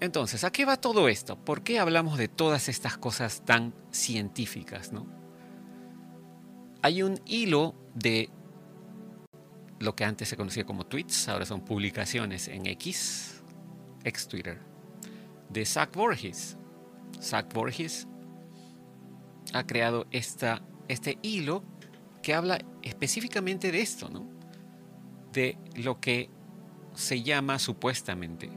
Entonces, 0.01 0.45
¿a 0.45 0.53
qué 0.53 0.65
va 0.65 0.77
todo 0.77 1.09
esto? 1.09 1.37
¿Por 1.37 1.63
qué 1.63 1.79
hablamos 1.79 2.19
de 2.19 2.29
todas 2.29 2.69
estas 2.69 2.99
cosas 2.99 3.45
tan 3.45 3.75
científicas? 3.91 4.91
Hay 6.83 7.03
un 7.03 7.19
hilo 7.25 7.75
de 7.95 8.29
lo 9.79 9.97
que 9.97 10.05
antes 10.05 10.29
se 10.29 10.37
conocía 10.37 10.65
como 10.65 10.87
tweets, 10.87 11.29
ahora 11.29 11.47
son 11.47 11.65
publicaciones 11.65 12.49
en 12.49 12.67
X, 12.67 13.43
ex 14.05 14.29
Twitter, 14.29 14.61
de 15.49 15.65
Zach 15.65 15.95
Borges. 15.95 16.59
Zach 17.21 17.53
Borges 17.53 18.07
ha 19.53 19.67
creado 19.67 20.07
esta 20.11 20.63
este 20.89 21.19
hilo 21.23 21.65
que 22.23 22.35
habla 22.35 22.59
específicamente 22.83 23.71
de 23.73 23.81
esto, 23.81 24.09
¿no? 24.09 24.29
De 25.33 25.59
lo 25.77 26.01
que 26.01 26.31
se 26.95 27.23
llama 27.23 27.59
supuestamente 27.59 28.51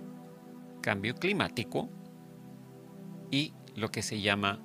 cambio 0.82 1.16
climático 1.16 1.90
y 3.32 3.54
lo 3.76 3.92
que 3.92 4.02
se 4.02 4.22
llama 4.22 4.60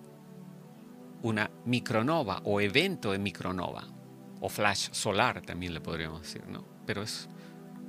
una 1.22 1.50
micronova 1.64 2.40
o 2.44 2.60
evento 2.60 3.12
de 3.12 3.18
micronova 3.18 3.84
o 4.40 4.48
flash 4.48 4.90
solar 4.92 5.40
también 5.40 5.74
le 5.74 5.80
podríamos 5.80 6.22
decir, 6.22 6.46
¿no? 6.48 6.64
Pero 6.86 7.02
es 7.02 7.28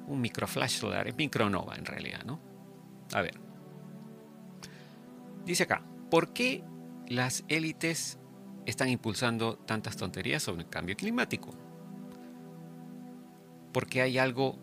un 0.08 0.22
microflash 0.22 0.80
solar, 0.80 1.08
es 1.08 1.16
micronova 1.16 1.76
en 1.76 1.86
realidad, 1.86 2.24
¿no? 2.26 2.40
A 3.14 3.22
ver. 3.22 3.40
Dice 5.46 5.64
acá, 5.64 5.84
¿por 6.10 6.34
qué 6.34 6.64
las 7.08 7.44
élites 7.48 8.18
están 8.66 8.90
impulsando 8.90 9.58
tantas 9.58 9.98
tonterías 9.98 10.44
sobre 10.44 10.64
el 10.64 10.70
cambio 10.70 10.96
climático? 10.96 11.54
Porque 13.72 14.02
hay 14.02 14.18
algo 14.18 14.58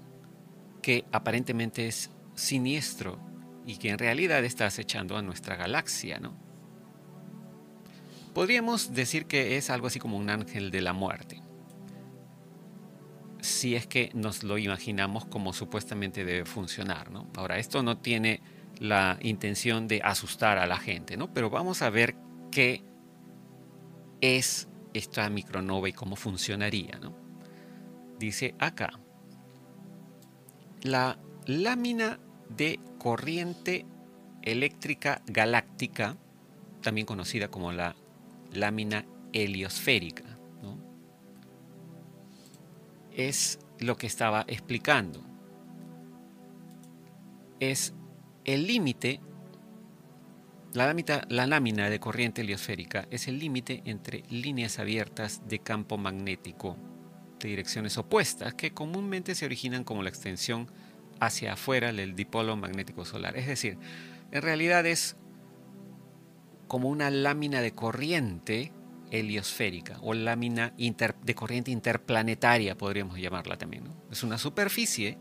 que 0.80 1.04
aparentemente 1.12 1.86
es 1.86 2.10
siniestro 2.34 3.18
y 3.66 3.76
que 3.76 3.90
en 3.90 3.98
realidad 3.98 4.44
está 4.44 4.66
acechando 4.66 5.16
a 5.16 5.22
nuestra 5.22 5.56
galaxia, 5.56 6.18
¿no? 6.18 6.34
Podríamos 8.34 8.94
decir 8.94 9.26
que 9.26 9.56
es 9.56 9.68
algo 9.68 9.86
así 9.86 9.98
como 9.98 10.16
un 10.16 10.30
ángel 10.30 10.70
de 10.70 10.80
la 10.80 10.94
muerte. 10.94 11.42
Si 13.40 13.74
es 13.74 13.86
que 13.86 14.10
nos 14.14 14.42
lo 14.42 14.56
imaginamos 14.56 15.26
como 15.26 15.52
supuestamente 15.52 16.24
debe 16.24 16.46
funcionar, 16.46 17.10
¿no? 17.10 17.28
Ahora, 17.36 17.58
esto 17.58 17.82
no 17.82 17.98
tiene 17.98 18.40
la 18.78 19.18
intención 19.20 19.88
de 19.88 20.00
asustar 20.02 20.58
a 20.58 20.66
la 20.66 20.76
gente, 20.76 21.16
¿no? 21.16 21.32
Pero 21.32 21.50
vamos 21.50 21.82
a 21.82 21.90
ver 21.90 22.16
qué 22.50 22.82
es 24.20 24.68
esta 24.94 25.28
micronova 25.30 25.88
y 25.88 25.92
cómo 25.92 26.16
funcionaría. 26.16 26.98
¿no? 27.00 27.14
Dice 28.18 28.54
acá, 28.58 28.98
la 30.82 31.18
lámina 31.46 32.18
de 32.48 32.80
corriente 32.98 33.86
eléctrica 34.42 35.22
galáctica, 35.26 36.16
también 36.80 37.06
conocida 37.06 37.48
como 37.48 37.72
la 37.72 37.94
lámina 38.52 39.04
heliosférica, 39.32 40.24
es 43.14 43.58
lo 43.78 43.96
que 43.96 44.06
estaba 44.06 44.44
explicando. 44.48 45.22
Es 47.60 47.94
el 48.44 48.66
límite 48.66 49.20
la 50.74 51.46
lámina, 51.46 51.90
de 51.90 52.00
corriente 52.00 52.40
heliosférica 52.40 53.06
es 53.10 53.28
el 53.28 53.38
límite 53.38 53.82
entre 53.84 54.22
líneas 54.30 54.78
abiertas 54.78 55.42
de 55.46 55.58
campo 55.58 55.98
magnético 55.98 56.78
de 57.38 57.50
direcciones 57.50 57.98
opuestas 57.98 58.54
que 58.54 58.72
comúnmente 58.72 59.34
se 59.34 59.44
originan 59.44 59.84
como 59.84 60.02
la 60.02 60.08
extensión 60.08 60.70
hacia 61.20 61.52
afuera 61.52 61.92
del 61.92 62.14
dipolo 62.16 62.56
magnético 62.56 63.04
solar. 63.04 63.36
Es 63.36 63.46
decir, 63.46 63.76
en 64.30 64.42
realidad 64.42 64.86
es 64.86 65.16
como 66.68 66.88
una 66.88 67.10
lámina 67.10 67.60
de 67.60 67.72
corriente 67.74 68.72
heliosférica 69.10 69.98
o 70.00 70.14
lámina 70.14 70.72
de 70.78 71.34
corriente 71.34 71.70
interplanetaria, 71.70 72.78
podríamos 72.78 73.18
llamarla 73.18 73.58
también. 73.58 73.84
Es 74.10 74.22
una 74.22 74.38
superficie 74.38 75.18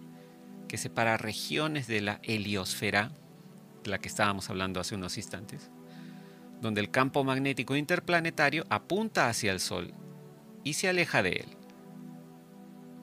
que 0.72 0.78
separa 0.78 1.18
regiones 1.18 1.86
de 1.88 2.00
la 2.00 2.22
heliosfera 2.24 3.12
la 3.84 4.00
que 4.00 4.08
estábamos 4.08 4.50
hablando 4.50 4.80
hace 4.80 4.96
unos 4.96 5.18
instantes, 5.18 5.70
donde 6.62 6.80
el 6.80 6.90
campo 6.90 7.26
magnético 7.26 7.76
interplanetario 7.76 8.66
apunta 8.70 9.28
hacia 9.28 9.52
el 9.52 9.60
Sol 9.60 9.94
y 10.64 10.76
se 10.76 10.88
aleja 10.88 11.24
de 11.24 11.32
él. 11.32 11.58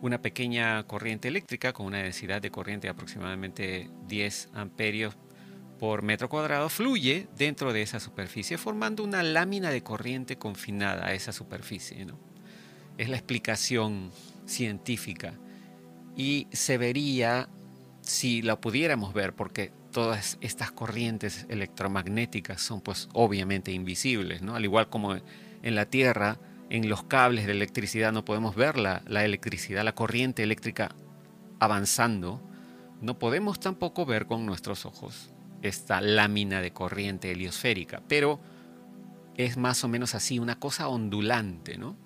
Una 0.01 0.23
pequeña 0.23 0.83
corriente 0.85 1.29
eléctrica 1.29 1.75
con 1.75 1.85
una 1.85 1.99
densidad 1.99 2.41
de 2.41 2.51
corriente 2.51 2.87
de 2.87 2.93
aproximadamente 2.93 3.91
10 4.07 4.49
amperios 4.55 5.19
por 5.79 6.01
metro 6.01 6.31
cuadrado 6.31 6.71
fluye 6.71 7.29
dentro 7.37 7.75
de 7.75 7.83
esa 7.83 8.01
superficie 8.01 8.57
formando 8.57 9.05
una 9.05 9.23
lámina 9.23 9.69
de 9.69 9.83
corriente 9.83 10.39
confinada 10.39 11.05
a 11.05 11.13
esa 11.13 11.33
superficie. 11.33 12.07
Es 12.97 13.11
la 13.11 13.17
explicación 13.17 14.11
científica 14.47 15.35
y 16.17 16.49
se 16.51 16.79
vería 16.79 17.51
si 18.09 18.43
la 18.43 18.61
pudiéramos 18.61 19.13
ver 19.13 19.35
porque 19.35 19.71
todas 19.93 20.39
estas 20.41 20.71
corrientes 20.71 21.47
electromagnéticas 21.49 22.61
son 22.61 22.81
pues 22.81 23.09
obviamente 23.13 23.71
invisibles, 23.73 24.43
¿no? 24.43 24.55
Al 24.55 24.65
igual 24.65 24.89
como 24.89 25.15
en 25.15 25.75
la 25.75 25.87
Tierra, 25.87 26.39
en 26.71 26.89
los 26.89 27.05
cables 27.05 27.47
de 27.47 27.53
electricidad 27.53 28.13
no 28.13 28.25
podemos 28.25 28.55
ver 28.57 28.79
la, 28.79 29.03
la 29.07 29.25
electricidad, 29.25 29.85
la 29.85 29.95
corriente 29.95 30.43
eléctrica 30.43 30.95
avanzando, 31.59 32.41
no 33.01 33.19
podemos 33.19 33.61
tampoco 33.61 34.07
ver 34.07 34.27
con 34.27 34.47
nuestros 34.47 34.87
ojos 34.87 35.31
esta 35.63 36.01
lámina 36.01 36.61
de 36.61 36.73
corriente 36.73 37.31
heliosférica, 37.31 38.03
pero 38.09 38.41
es 39.37 39.57
más 39.57 39.85
o 39.85 39.89
menos 39.89 40.15
así, 40.15 40.39
una 40.39 40.59
cosa 40.59 40.89
ondulante, 40.89 41.77
¿no? 41.77 41.97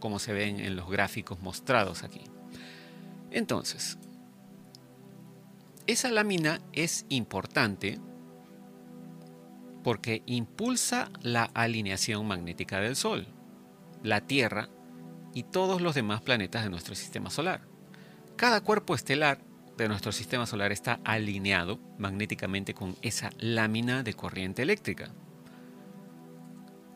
Como 0.00 0.18
se 0.18 0.32
ven 0.32 0.58
en 0.58 0.76
los 0.76 0.90
gráficos 0.90 1.40
mostrados 1.40 2.02
aquí. 2.02 2.22
Entonces, 3.30 3.98
esa 5.86 6.10
lámina 6.10 6.60
es 6.72 7.06
importante 7.08 7.98
porque 9.82 10.22
impulsa 10.26 11.10
la 11.22 11.44
alineación 11.54 12.26
magnética 12.26 12.80
del 12.80 12.96
Sol, 12.96 13.26
la 14.02 14.20
Tierra 14.20 14.68
y 15.34 15.44
todos 15.44 15.80
los 15.80 15.94
demás 15.94 16.20
planetas 16.20 16.64
de 16.64 16.70
nuestro 16.70 16.94
sistema 16.94 17.30
solar. 17.30 17.62
Cada 18.36 18.60
cuerpo 18.60 18.94
estelar 18.94 19.38
de 19.76 19.88
nuestro 19.88 20.12
sistema 20.12 20.46
solar 20.46 20.72
está 20.72 21.00
alineado 21.04 21.80
magnéticamente 21.98 22.74
con 22.74 22.96
esa 23.02 23.30
lámina 23.38 24.02
de 24.02 24.14
corriente 24.14 24.62
eléctrica. 24.62 25.12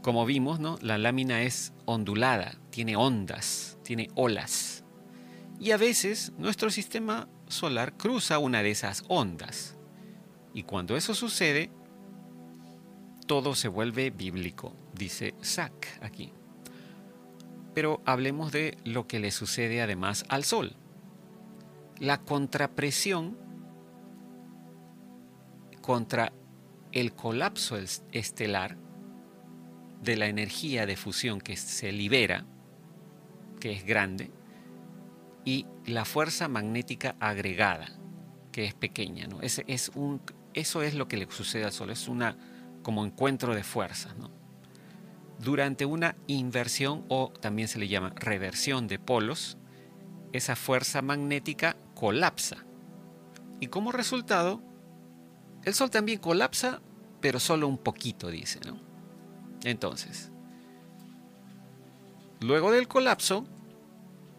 Como 0.03 0.25
vimos, 0.25 0.61
¿no? 0.61 0.79
la 0.83 0.99
lámina 0.99 1.43
es 1.43 1.73
ondulada, 1.85 2.57
tiene 2.71 2.95
ondas, 2.97 3.79
tiene 3.83 4.09
olas. 4.15 4.85
Y 5.59 5.73
a 5.73 5.77
veces 5.77 6.33
nuestro 6.39 6.71
sistema 6.71 7.29
solar 7.49 7.97
cruza 7.97 8.39
una 8.39 8.63
de 8.63 8.71
esas 8.71 9.05
ondas. 9.09 9.77
Y 10.55 10.63
cuando 10.63 10.97
eso 10.97 11.15
sucede, 11.15 11.71
todo 13.27 13.55
se 13.55 13.69
vuelve 13.69 14.11
bíblico, 14.11 14.73
dice 14.95 15.35
Sack 15.41 15.99
aquí. 16.03 16.33
Pero 17.75 18.01
hablemos 18.07 18.53
de 18.53 18.79
lo 18.85 19.07
que 19.07 19.19
le 19.19 19.31
sucede 19.31 19.83
además 19.83 20.25
al 20.29 20.45
Sol. 20.45 20.77
La 21.99 22.23
contrapresión 22.23 23.37
contra 25.83 26.33
el 26.93 27.13
colapso 27.13 27.77
estelar 28.13 28.77
de 30.03 30.17
la 30.17 30.27
energía 30.29 30.87
de 30.87 30.97
fusión 30.97 31.41
que 31.41 31.57
se 31.57 31.93
libera, 31.93 32.47
que 33.61 33.73
es 33.73 33.85
grande, 33.85 34.31
y 35.47 35.65
la 35.87 36.05
fuerza 36.05 36.49
magnética 36.49 37.17
agregada, 37.21 37.89
que 38.53 38.67
es 38.67 38.75
pequeña. 38.75 39.27
¿no? 39.27 39.41
es 39.41 39.91
un, 39.95 40.21
eso 40.53 40.83
es 40.83 40.95
lo 40.95 41.07
que 41.07 41.19
le 41.19 41.31
sucede 41.31 41.65
al 41.65 41.73
Sol, 41.73 41.91
es 41.91 42.09
una 42.09 42.37
como 42.83 43.05
encuentro 43.05 43.55
de 43.55 43.63
fuerzas. 43.63 44.15
Durante 45.39 45.85
una 45.85 46.17
inversión 46.27 47.05
o 47.09 47.31
también 47.41 47.69
se 47.69 47.79
le 47.79 47.89
llama 47.89 48.13
reversión 48.17 48.89
de 48.89 48.99
polos, 48.99 49.59
esa 50.33 50.57
fuerza 50.57 51.03
magnética 51.03 51.77
colapsa. 51.95 52.65
Y 53.61 53.67
como 53.67 53.93
resultado, 53.93 54.63
el 55.65 55.75
Sol 55.75 55.91
también 55.91 56.19
colapsa, 56.19 56.81
pero 57.21 57.39
solo 57.39 57.69
un 57.69 57.79
poquito, 57.79 58.31
dice. 58.31 58.59
¿no? 58.67 58.79
Entonces, 59.63 60.31
luego 62.41 62.73
del 62.73 62.89
colapso, 62.89 63.47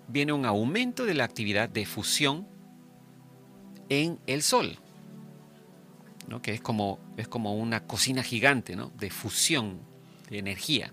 viene 0.07 0.33
un 0.33 0.45
aumento 0.45 1.05
de 1.05 1.13
la 1.13 1.23
actividad 1.23 1.69
de 1.69 1.85
fusión 1.85 2.47
en 3.89 4.19
el 4.27 4.41
Sol, 4.41 4.77
¿no? 6.27 6.41
que 6.41 6.53
es 6.53 6.61
como, 6.61 6.99
es 7.17 7.27
como 7.27 7.55
una 7.55 7.85
cocina 7.85 8.23
gigante 8.23 8.75
¿no? 8.75 8.91
de 8.97 9.09
fusión 9.09 9.79
de 10.29 10.39
energía. 10.39 10.91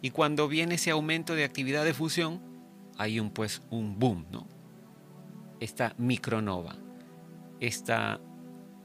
Y 0.00 0.10
cuando 0.10 0.48
viene 0.48 0.76
ese 0.76 0.90
aumento 0.90 1.34
de 1.34 1.44
actividad 1.44 1.84
de 1.84 1.94
fusión, 1.94 2.40
hay 2.96 3.20
un, 3.20 3.30
pues, 3.30 3.62
un 3.70 3.98
boom, 3.98 4.26
¿no? 4.30 4.46
esta 5.60 5.94
micronova, 5.98 6.76
esta 7.60 8.20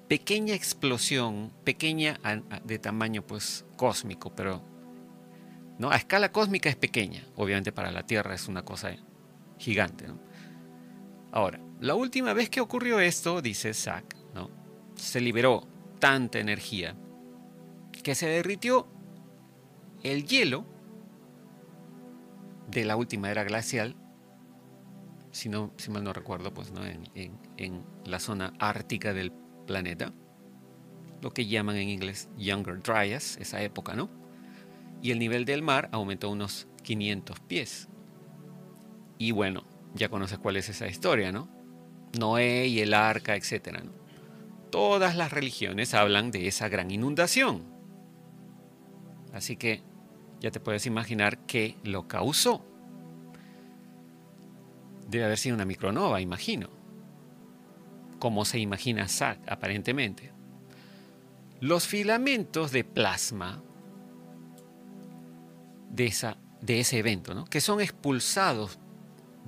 pequeña 0.08 0.54
explosión, 0.54 1.52
pequeña 1.64 2.20
de 2.64 2.80
tamaño 2.80 3.26
pues 3.26 3.66
cósmico, 3.78 4.36
pero 4.36 4.62
¿no? 5.78 5.92
a 5.92 5.96
escala 5.96 6.32
cósmica 6.32 6.70
es 6.70 6.76
pequeña, 6.76 7.26
obviamente 7.36 7.72
para 7.72 7.92
la 7.92 8.06
Tierra 8.06 8.36
es 8.36 8.48
una 8.48 8.64
cosa 8.64 8.96
gigante. 9.58 10.06
Ahora, 11.32 11.60
la 11.80 11.96
última 11.96 12.34
vez 12.34 12.50
que 12.50 12.62
ocurrió 12.62 13.00
esto, 13.00 13.42
dice 13.42 13.74
Zack, 13.74 14.16
¿no? 14.34 14.50
se 14.96 15.20
liberó 15.20 15.68
tanta 16.00 16.40
energía 16.40 16.96
que 18.04 18.16
se 18.16 18.28
derritió 18.28 18.88
el 20.04 20.26
hielo 20.26 20.66
de 22.70 22.86
la 22.86 22.96
última 22.96 23.32
era 23.32 23.44
glacial, 23.44 23.96
si, 25.32 25.50
no, 25.50 25.72
si 25.78 25.90
mal 25.90 26.04
no 26.04 26.14
recuerdo, 26.14 26.54
pues, 26.54 26.72
¿no? 26.72 26.82
En, 26.86 27.84
la 28.06 28.20
zona 28.20 28.54
ártica 28.60 29.14
del 29.14 29.32
planeta, 29.66 30.14
lo 31.22 31.32
que 31.32 31.48
llaman 31.48 31.78
en 31.78 31.88
inglés 31.88 32.28
Younger 32.38 32.82
Dryas, 32.82 33.38
esa 33.40 33.62
época, 33.62 33.96
¿no? 33.96 34.10
Y 35.02 35.12
el 35.12 35.20
nivel 35.20 35.46
del 35.46 35.62
mar 35.62 35.90
aumentó 35.94 36.30
unos 36.30 36.68
500 36.84 37.40
pies. 37.40 37.88
Y 39.18 39.32
bueno, 39.32 39.64
ya 39.94 40.10
conoces 40.10 40.40
cuál 40.40 40.58
es 40.58 40.70
esa 40.70 40.88
historia, 40.88 41.32
¿no? 41.32 41.50
Noé 42.18 42.68
y 42.68 42.80
el 42.80 42.94
arca, 42.94 43.36
etc. 43.36 43.80
Todas 44.72 45.16
las 45.16 45.32
religiones 45.32 45.94
hablan 45.94 46.32
de 46.32 46.48
esa 46.48 46.70
gran 46.70 46.92
inundación. 46.92 47.64
Así 49.34 49.56
que 49.56 49.82
ya 50.40 50.52
te 50.52 50.60
puedes 50.60 50.86
imaginar 50.86 51.40
qué 51.46 51.78
lo 51.84 52.08
causó. 52.08 52.66
Debe 55.08 55.26
haber 55.26 55.38
sido 55.38 55.56
una 55.56 55.66
micronova, 55.66 56.22
imagino. 56.22 56.70
Como 58.20 58.46
se 58.46 58.60
imagina 58.60 59.08
Zack, 59.08 59.40
aparentemente. 59.52 60.32
Los 61.60 61.88
filamentos 61.88 62.72
de 62.72 62.84
plasma 62.84 63.64
de, 65.90 66.08
esa, 66.08 66.38
de 66.62 66.80
ese 66.80 67.00
evento, 67.00 67.34
¿no? 67.34 67.46
que 67.46 67.62
son 67.62 67.80
expulsados 67.80 68.80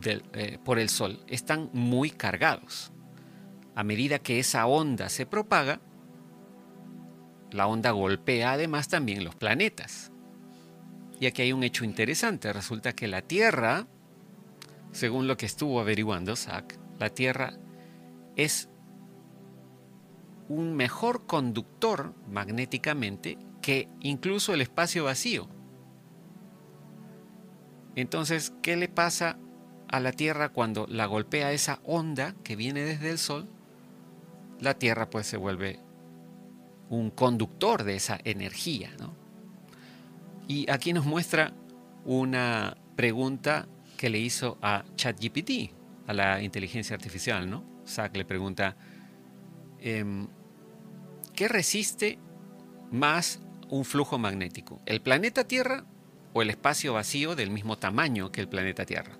eh, 0.03 0.60
por 0.63 0.79
el 0.79 0.89
Sol 0.89 1.23
están 1.27 1.69
muy 1.73 2.12
cargados. 2.12 2.91
A 3.75 3.84
medida 3.84 4.19
que 4.19 4.39
esa 4.39 4.65
onda 4.67 5.10
se 5.10 5.25
propaga, 5.25 5.81
la 7.51 7.67
onda 7.67 7.91
golpea 7.91 8.53
además 8.53 8.88
también 8.88 9.23
los 9.23 9.36
planetas. 9.36 10.12
Y 11.19 11.25
aquí 11.25 11.41
hay 11.41 11.53
un 11.53 11.63
hecho 11.63 11.86
interesante. 11.86 12.51
Resulta 12.51 12.93
que 12.93 13.08
la 13.08 13.21
Tierra, 13.21 13.88
según 14.91 15.27
lo 15.27 15.38
que 15.38 15.45
estuvo 15.45 15.79
averiguando 15.79 16.36
Zack, 16.36 16.77
la 16.99 17.10
Tierra 17.10 17.53
es 18.36 18.69
un 20.47 20.75
mejor 20.75 21.25
conductor 21.25 22.13
magnéticamente 22.29 23.38
que 23.62 23.89
incluso 24.01 24.53
el 24.53 24.62
espacio 24.62 25.05
vacío. 25.05 25.49
Entonces, 27.95 28.53
¿qué 28.62 28.75
le 28.75 28.89
pasa 28.89 29.39
a 29.88 30.00
la 30.00 30.12
Tierra 30.12 30.50
cuando 30.50 30.88
la 30.88 31.06
golpea 31.06 31.52
esa 31.52 31.80
onda 31.84 32.36
que 32.43 32.56
viene 32.56 32.82
desde 32.84 33.10
el 33.10 33.17
Sol, 33.17 33.48
la 34.60 34.76
Tierra 34.76 35.10
pues 35.10 35.28
se 35.28 35.38
vuelve 35.38 35.80
un 36.89 37.10
conductor 37.12 37.84
de 37.84 37.95
esa 37.95 38.19
energía. 38.24 38.91
Y 40.48 40.69
aquí 40.69 40.93
nos 40.93 41.06
muestra 41.06 41.54
una 42.06 42.78
pregunta 42.95 43.67
que 43.98 44.10
le 44.10 44.19
hizo 44.19 44.58
a 44.62 44.84
ChatGPT, 44.95 45.71
a 46.08 46.13
la 46.13 46.41
inteligencia 46.41 46.95
artificial, 46.95 47.50
¿no? 47.50 47.63
Zach 47.88 48.15
le 48.15 48.26
pregunta, 48.26 48.76
em, 49.80 50.28
¿qué 51.36 51.48
resiste 51.48 52.19
más 52.91 53.39
un 53.69 53.86
flujo 53.86 54.17
magnético? 54.17 54.82
¿El 54.86 55.02
planeta 55.02 55.48
Tierra 55.48 55.86
o 56.34 56.41
el 56.41 56.50
espacio 56.50 56.93
vacío 56.93 57.36
del 57.36 57.50
mismo 57.50 57.78
tamaño 57.78 58.32
que 58.32 58.41
el 58.41 58.48
planeta 58.48 58.86
Tierra? 58.86 59.17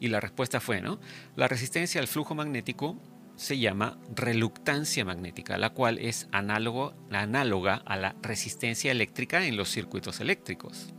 Y 0.00 0.08
la 0.08 0.18
respuesta 0.18 0.60
fue, 0.60 0.80
¿no? 0.80 0.98
La 1.36 1.46
resistencia 1.46 2.00
al 2.00 2.08
flujo 2.08 2.34
magnético 2.34 3.00
se 3.36 3.58
llama 3.58 3.98
reluctancia 4.14 5.04
magnética, 5.04 5.56
la 5.56 5.70
cual 5.70 5.98
es 5.98 6.28
análogo, 6.32 6.94
análoga 7.10 7.76
a 7.86 7.96
la 7.96 8.16
resistencia 8.22 8.90
eléctrica 8.90 9.46
en 9.46 9.56
los 9.56 9.70
circuitos 9.70 10.20
eléctricos. 10.20 10.94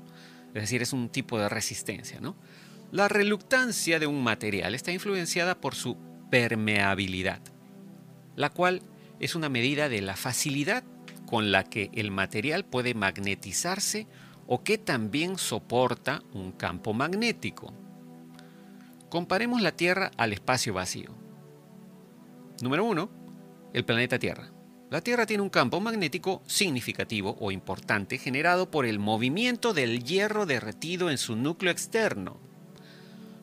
Es 0.53 0.61
decir, 0.61 0.81
es 0.81 0.93
un 0.93 1.09
tipo 1.09 1.39
de 1.39 1.49
resistencia, 1.49 2.19
¿no? 2.19 2.35
La 2.91 3.07
reluctancia 3.07 3.99
de 3.99 4.07
un 4.07 4.23
material 4.23 4.75
está 4.75 4.91
influenciada 4.91 5.61
por 5.61 5.75
su 5.75 5.97
permeabilidad, 6.29 7.41
la 8.35 8.49
cual 8.49 8.81
es 9.19 9.35
una 9.35 9.49
medida 9.49 9.87
de 9.87 10.01
la 10.01 10.15
facilidad 10.15 10.83
con 11.25 11.51
la 11.51 11.63
que 11.63 11.89
el 11.93 12.11
material 12.11 12.65
puede 12.65 12.93
magnetizarse 12.93 14.07
o 14.47 14.63
que 14.63 14.77
también 14.77 15.37
soporta 15.37 16.23
un 16.33 16.51
campo 16.51 16.93
magnético. 16.93 17.73
Comparemos 19.11 19.61
la 19.61 19.73
Tierra 19.73 20.09
al 20.15 20.31
espacio 20.31 20.73
vacío. 20.73 21.13
Número 22.61 22.85
1. 22.85 23.11
El 23.73 23.83
planeta 23.83 24.17
Tierra. 24.17 24.53
La 24.89 25.01
Tierra 25.01 25.25
tiene 25.25 25.43
un 25.43 25.49
campo 25.49 25.81
magnético 25.81 26.41
significativo 26.47 27.35
o 27.41 27.51
importante 27.51 28.17
generado 28.17 28.71
por 28.71 28.85
el 28.85 28.99
movimiento 28.99 29.73
del 29.73 30.05
hierro 30.05 30.45
derretido 30.45 31.11
en 31.11 31.17
su 31.17 31.35
núcleo 31.35 31.73
externo. 31.73 32.39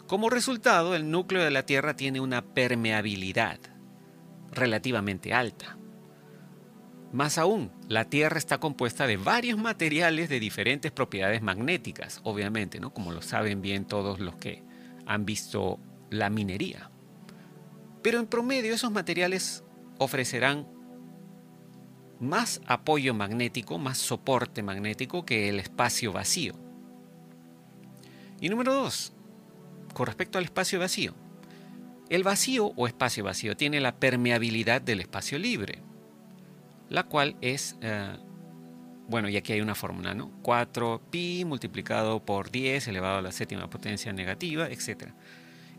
Como 0.07 0.31
resultado, 0.31 0.95
el 0.95 1.11
núcleo 1.11 1.45
de 1.45 1.51
la 1.51 1.67
Tierra 1.67 1.95
tiene 1.95 2.21
una 2.21 2.41
permeabilidad 2.41 3.59
relativamente 4.51 5.35
alta. 5.35 5.77
Más 7.13 7.37
aún, 7.37 7.73
la 7.89 8.07
Tierra 8.07 8.39
está 8.39 8.57
compuesta 8.59 9.07
de 9.07 9.19
varios 9.19 9.59
materiales 9.59 10.31
de 10.31 10.41
diferentes 10.41 10.93
propiedades 10.93 11.43
magnéticas, 11.43 12.23
obviamente, 12.25 12.81
¿no? 12.81 12.95
Como 12.95 13.13
lo 13.13 13.21
saben 13.21 13.61
bien 13.61 13.85
todos 13.85 14.19
los 14.19 14.35
que 14.37 14.67
han 15.09 15.25
visto 15.25 15.81
la 16.11 16.31
minería. 16.31 16.91
Pero 18.03 18.21
en 18.21 18.27
promedio 18.27 18.75
esos 18.75 18.93
materiales 18.93 19.65
ofrecerán 19.99 20.69
más 22.21 22.61
apoyo 22.67 23.15
magnético, 23.15 23.79
más 23.79 23.99
soporte 23.99 24.63
magnético 24.63 25.25
que 25.25 25.49
el 25.49 25.59
espacio 25.59 26.13
vacío. 26.13 26.55
Y 28.41 28.49
número 28.49 28.73
dos, 28.75 29.13
con 29.95 30.07
respecto 30.07 30.39
al 30.39 30.45
espacio 30.45 30.79
vacío. 30.79 31.15
El 32.09 32.23
vacío 32.23 32.73
o 32.77 32.87
espacio 32.87 33.25
vacío 33.25 33.57
tiene 33.57 33.81
la 33.81 33.97
permeabilidad 33.97 34.81
del 34.81 35.01
espacio 35.01 35.39
libre, 35.39 35.83
la 36.89 37.05
cual 37.05 37.37
es, 37.41 37.77
eh, 37.81 38.17
bueno, 39.09 39.29
y 39.31 39.37
aquí 39.37 39.55
hay 39.55 39.63
una 39.63 39.75
fórmula, 39.75 40.15
¿no? 40.15 40.31
4pi 40.43 41.47
multiplicado 41.47 42.25
por 42.25 42.51
10 42.51 42.89
elevado 42.89 43.19
a 43.19 43.23
la 43.23 43.33
séptima 43.33 43.71
potencia 43.71 44.13
negativa, 44.13 44.69
etc. 44.69 45.13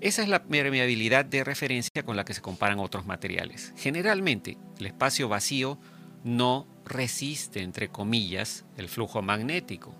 Esa 0.02 0.24
es 0.24 0.30
la 0.30 0.44
permeabilidad 0.44 1.26
de 1.26 1.44
referencia 1.44 2.04
con 2.04 2.16
la 2.16 2.26
que 2.26 2.34
se 2.34 2.42
comparan 2.42 2.80
otros 2.80 3.06
materiales. 3.06 3.74
Generalmente, 3.78 4.58
el 4.80 4.88
espacio 4.88 5.30
vacío 5.30 5.78
no 6.24 6.68
resiste, 6.86 7.62
entre 7.62 7.90
comillas, 7.90 8.66
el 8.78 8.90
flujo 8.90 9.22
magnético. 9.22 9.96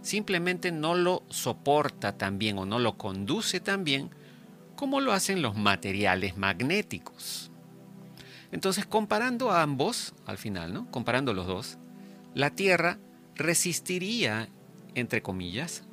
Simplemente 0.00 0.70
no 0.70 0.94
lo 0.94 1.24
soporta 1.28 2.16
tan 2.16 2.38
bien 2.38 2.56
o 2.58 2.66
no 2.66 2.78
lo 2.78 2.96
conduce 2.96 3.58
tan 3.58 3.82
bien 3.82 4.10
como 4.76 5.00
lo 5.00 5.12
hacen 5.12 5.42
los 5.42 5.56
materiales 5.56 6.36
magnéticos. 6.36 7.50
Entonces, 8.52 8.86
comparando 8.86 9.50
ambos, 9.50 10.14
al 10.24 10.38
final, 10.38 10.72
¿no? 10.72 10.90
Comparando 10.90 11.34
los 11.34 11.46
dos, 11.46 11.78
la 12.34 12.50
Tierra 12.50 12.98
resistiría, 13.34 14.48
entre 14.94 15.22
comillas, 15.22 15.84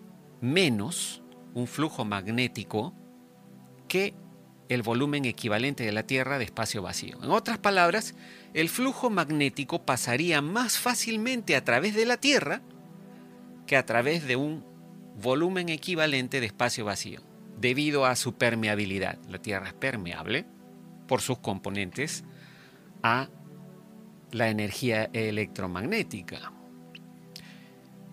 menos 0.41 1.23
un 1.53 1.67
flujo 1.67 2.05
magnético 2.05 2.93
que 3.87 4.13
el 4.69 4.81
volumen 4.81 5.25
equivalente 5.25 5.83
de 5.83 5.91
la 5.91 6.03
Tierra 6.03 6.37
de 6.37 6.43
espacio 6.43 6.81
vacío. 6.81 7.17
En 7.23 7.31
otras 7.31 7.57
palabras, 7.57 8.15
el 8.53 8.69
flujo 8.69 9.09
magnético 9.09 9.83
pasaría 9.85 10.41
más 10.41 10.77
fácilmente 10.77 11.55
a 11.55 11.63
través 11.63 11.95
de 11.95 12.05
la 12.05 12.17
Tierra 12.17 12.61
que 13.65 13.77
a 13.77 13.85
través 13.85 14.25
de 14.27 14.35
un 14.35 14.65
volumen 15.21 15.69
equivalente 15.69 16.39
de 16.39 16.45
espacio 16.45 16.85
vacío, 16.85 17.21
debido 17.59 18.05
a 18.05 18.15
su 18.15 18.33
permeabilidad. 18.33 19.17
La 19.29 19.39
Tierra 19.39 19.67
es 19.67 19.73
permeable 19.73 20.45
por 21.07 21.21
sus 21.21 21.39
componentes 21.39 22.23
a 23.03 23.29
la 24.31 24.49
energía 24.49 25.09
electromagnética. 25.13 26.51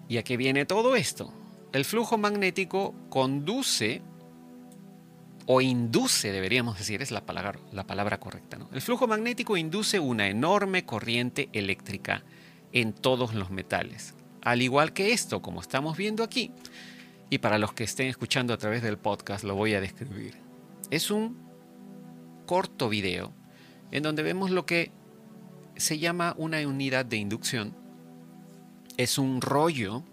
¿Y 0.08 0.18
a 0.18 0.22
qué 0.22 0.36
viene 0.36 0.66
todo 0.66 0.96
esto? 0.96 1.32
El 1.72 1.84
flujo 1.84 2.18
magnético 2.18 2.94
conduce 3.08 4.02
o 5.46 5.60
induce, 5.60 6.32
deberíamos 6.32 6.78
decir, 6.78 7.02
es 7.02 7.10
la 7.10 7.26
palabra, 7.26 7.58
la 7.72 7.86
palabra 7.86 8.18
correcta. 8.18 8.56
¿no? 8.56 8.68
El 8.72 8.80
flujo 8.80 9.06
magnético 9.06 9.56
induce 9.56 9.98
una 9.98 10.28
enorme 10.28 10.84
corriente 10.84 11.48
eléctrica 11.52 12.22
en 12.72 12.92
todos 12.92 13.34
los 13.34 13.50
metales. 13.50 14.14
Al 14.42 14.62
igual 14.62 14.92
que 14.92 15.12
esto, 15.12 15.42
como 15.42 15.60
estamos 15.60 15.96
viendo 15.96 16.22
aquí, 16.22 16.50
y 17.30 17.38
para 17.38 17.58
los 17.58 17.72
que 17.72 17.84
estén 17.84 18.08
escuchando 18.08 18.54
a 18.54 18.58
través 18.58 18.82
del 18.82 18.98
podcast 18.98 19.44
lo 19.44 19.54
voy 19.54 19.74
a 19.74 19.80
describir. 19.80 20.34
Es 20.90 21.10
un 21.10 21.36
corto 22.46 22.88
video 22.88 23.32
en 23.90 24.02
donde 24.02 24.22
vemos 24.22 24.50
lo 24.50 24.66
que 24.66 24.92
se 25.76 25.98
llama 25.98 26.34
una 26.38 26.66
unidad 26.66 27.04
de 27.04 27.16
inducción. 27.16 27.74
Es 28.96 29.18
un 29.18 29.40
rollo 29.40 30.04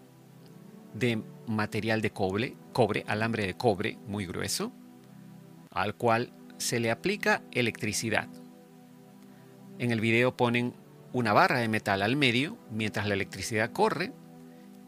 de 0.93 1.21
material 1.47 2.01
de 2.01 2.11
cobre, 2.11 2.55
cobre, 2.73 3.03
alambre 3.07 3.45
de 3.45 3.55
cobre 3.55 3.97
muy 4.07 4.25
grueso, 4.25 4.71
al 5.71 5.95
cual 5.95 6.33
se 6.57 6.79
le 6.79 6.91
aplica 6.91 7.41
electricidad. 7.51 8.27
En 9.79 9.91
el 9.91 10.01
video 10.01 10.35
ponen 10.35 10.73
una 11.13 11.33
barra 11.33 11.59
de 11.59 11.67
metal 11.67 12.01
al 12.01 12.15
medio 12.15 12.57
mientras 12.71 13.07
la 13.07 13.13
electricidad 13.13 13.71
corre 13.71 14.13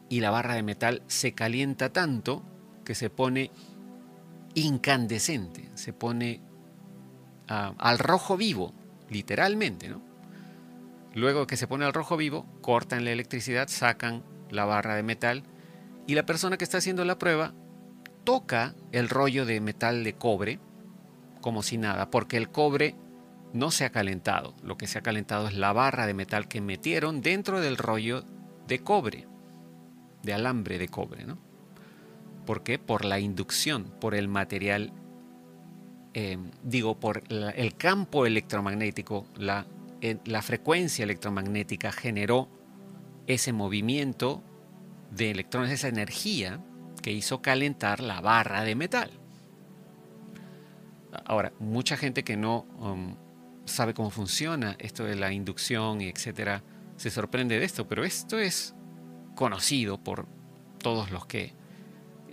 y 0.10 0.20
la 0.20 0.30
barra 0.30 0.56
de 0.56 0.64
metal 0.64 1.04
se 1.08 1.34
calienta 1.34 1.92
tanto 1.92 2.44
que 2.86 2.96
se 2.96 3.10
pone 3.10 3.52
incandescente, 4.56 5.70
se 5.74 5.94
pone 5.94 6.42
ah, 7.48 7.74
al 7.78 8.00
rojo 8.00 8.38
vivo, 8.38 8.74
literalmente. 9.10 9.90
¿no? 9.90 10.13
Luego 11.14 11.48
que 11.48 11.58
se 11.58 11.68
pone 11.68 11.86
al 11.86 11.94
rojo 11.94 12.18
vivo, 12.18 12.46
cortan 12.62 13.06
la 13.06 13.12
electricidad, 13.12 13.68
sacan 13.68 14.24
la 14.50 14.66
barra 14.66 14.96
de 14.96 15.04
metal 15.04 15.44
y 16.08 16.16
la 16.16 16.26
persona 16.26 16.58
que 16.58 16.64
está 16.64 16.80
haciendo 16.80 17.06
la 17.06 17.20
prueba 17.20 17.54
toca 18.24 18.74
el 18.92 19.10
rollo 19.10 19.46
de 19.46 19.62
metal 19.62 20.04
de 20.04 20.14
cobre 20.14 20.60
como 21.42 21.62
si 21.62 21.78
nada, 21.78 22.10
porque 22.10 22.38
el 22.38 22.50
cobre 22.50 22.96
no 23.52 23.70
se 23.70 23.86
ha 23.86 23.92
calentado. 23.92 24.56
Lo 24.64 24.78
que 24.78 24.88
se 24.88 24.98
ha 24.98 25.02
calentado 25.04 25.48
es 25.48 25.54
la 25.54 25.74
barra 25.74 26.08
de 26.08 26.14
metal 26.14 26.48
que 26.48 26.62
metieron 26.62 27.22
dentro 27.22 27.60
del 27.60 27.78
rollo 27.78 28.24
de 28.66 28.80
cobre, 28.80 29.28
de 30.24 30.34
alambre 30.34 30.80
de 30.80 30.88
cobre, 30.88 31.26
¿no? 31.26 31.38
¿Por 32.46 32.64
qué? 32.64 32.80
Por 32.80 33.06
la 33.06 33.20
inducción, 33.20 33.94
por 34.00 34.16
el 34.16 34.28
material, 34.28 34.94
eh, 36.14 36.38
digo, 36.64 37.00
por 37.00 37.24
el 37.30 37.76
campo 37.76 38.26
electromagnético, 38.26 39.28
la, 39.36 39.66
la 40.26 40.42
frecuencia 40.42 41.04
electromagnética 41.04 41.92
generó 41.92 42.50
ese 43.28 43.54
movimiento 43.54 44.44
de 45.12 45.32
electrones, 45.32 45.72
esa 45.72 45.88
energía 45.88 46.60
que 47.02 47.12
hizo 47.12 47.42
calentar 47.42 48.02
la 48.02 48.20
barra 48.20 48.64
de 48.64 48.76
metal. 48.76 49.12
Ahora, 51.26 51.54
mucha 51.60 51.96
gente 51.96 52.24
que 52.24 52.36
no 52.36 52.62
um, 52.80 53.16
sabe 53.66 53.94
cómo 53.94 54.10
funciona 54.10 54.76
esto 54.80 55.04
de 55.06 55.16
la 55.16 55.32
inducción 55.32 56.02
y 56.02 56.10
etcétera, 56.10 56.64
se 56.98 57.10
sorprende 57.10 57.60
de 57.60 57.66
esto, 57.66 57.88
pero 57.88 58.04
esto 58.04 58.40
es 58.40 58.76
conocido 59.36 60.04
por 60.04 60.28
todos 60.80 61.12
los 61.12 61.26
que 61.26 61.54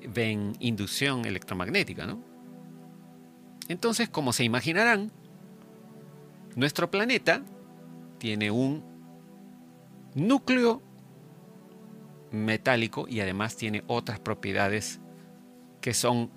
ven 0.09 0.55
inducción 0.61 1.25
electromagnética, 1.25 2.07
¿no? 2.07 2.23
Entonces, 3.69 4.09
como 4.09 4.33
se 4.33 4.43
imaginarán, 4.43 5.13
nuestro 6.57 6.91
planeta 6.91 7.45
tiene 8.21 8.53
un 8.53 8.85
núcleo 10.15 10.81
metálico 12.31 13.07
y 13.09 13.21
además 13.21 13.57
tiene 13.57 13.83
otras 13.89 14.21
propiedades 14.21 15.01
que 15.81 15.95
son 15.95 16.31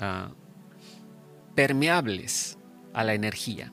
ah, 0.00 0.32
permeables 1.54 2.58
a 2.92 3.04
la 3.04 3.14
energía. 3.14 3.72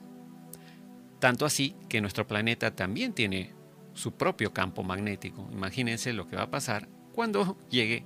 Tanto 1.18 1.44
así 1.44 1.74
que 1.88 2.00
nuestro 2.00 2.26
planeta 2.26 2.74
también 2.74 3.12
tiene 3.12 3.52
su 3.92 4.12
propio 4.12 4.52
campo 4.52 4.84
magnético. 4.84 5.48
Imagínense 5.52 6.12
lo 6.12 6.28
que 6.28 6.36
va 6.36 6.44
a 6.44 6.50
pasar 6.50 6.88
cuando 7.12 7.58
llegue 7.68 8.04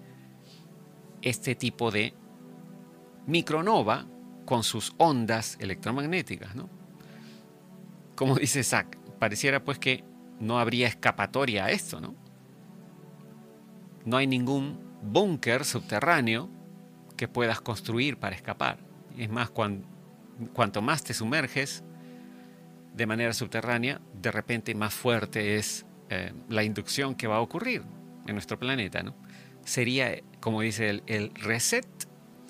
este 1.21 1.55
tipo 1.55 1.91
de 1.91 2.15
micronova 3.27 4.07
con 4.47 4.65
sus 4.65 4.95
ondas 4.97 5.59
electromagnéticas. 5.61 6.55
¿no? 6.55 6.71
Como 8.17 8.37
dice 8.37 8.65
Zach, 8.65 9.02
pareciera 9.23 9.63
pues 9.63 9.79
que 9.79 10.03
no 10.41 10.59
habría 10.59 10.89
escapatoria 10.89 11.67
a 11.67 11.71
esto. 11.71 12.01
No, 12.01 12.17
no 14.05 14.17
hay 14.17 14.27
ningún 14.27 14.81
búnker 15.01 15.65
subterráneo 15.65 16.51
que 17.17 17.29
puedas 17.29 17.61
construir 17.61 18.17
para 18.17 18.35
escapar. 18.35 18.79
Es 19.17 19.31
más, 19.31 19.49
cuanto 19.51 20.83
más 20.83 21.05
te 21.05 21.15
sumerges 21.15 21.85
de 22.95 23.07
manera 23.07 23.33
subterránea, 23.33 24.01
de 24.13 24.33
repente 24.33 24.75
más 24.75 24.93
fuerte 24.93 25.57
es 25.57 25.87
eh, 26.11 26.33
la 26.49 26.65
inducción 26.65 27.15
que 27.15 27.29
va 27.29 27.37
a 27.37 27.43
ocurrir 27.43 27.85
en 28.27 28.35
nuestro 28.35 28.59
planeta. 28.59 29.05
¿no? 29.05 29.15
Sería, 29.65 30.21
como 30.41 30.63
dice 30.63 30.91
el, 30.91 31.05
el 31.07 31.33
reset, 31.37 31.87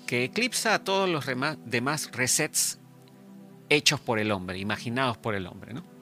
que 0.07 0.23
eclipsa 0.23 0.73
a 0.73 0.83
todos 0.83 1.07
los 1.07 1.27
demás 1.27 2.09
resets 2.13 2.79
hechos 3.69 3.99
por 3.99 4.17
el 4.17 4.31
hombre, 4.31 4.57
imaginados 4.57 5.19
por 5.19 5.35
el 5.35 5.45
hombre. 5.45 5.75
¿no? 5.75 5.92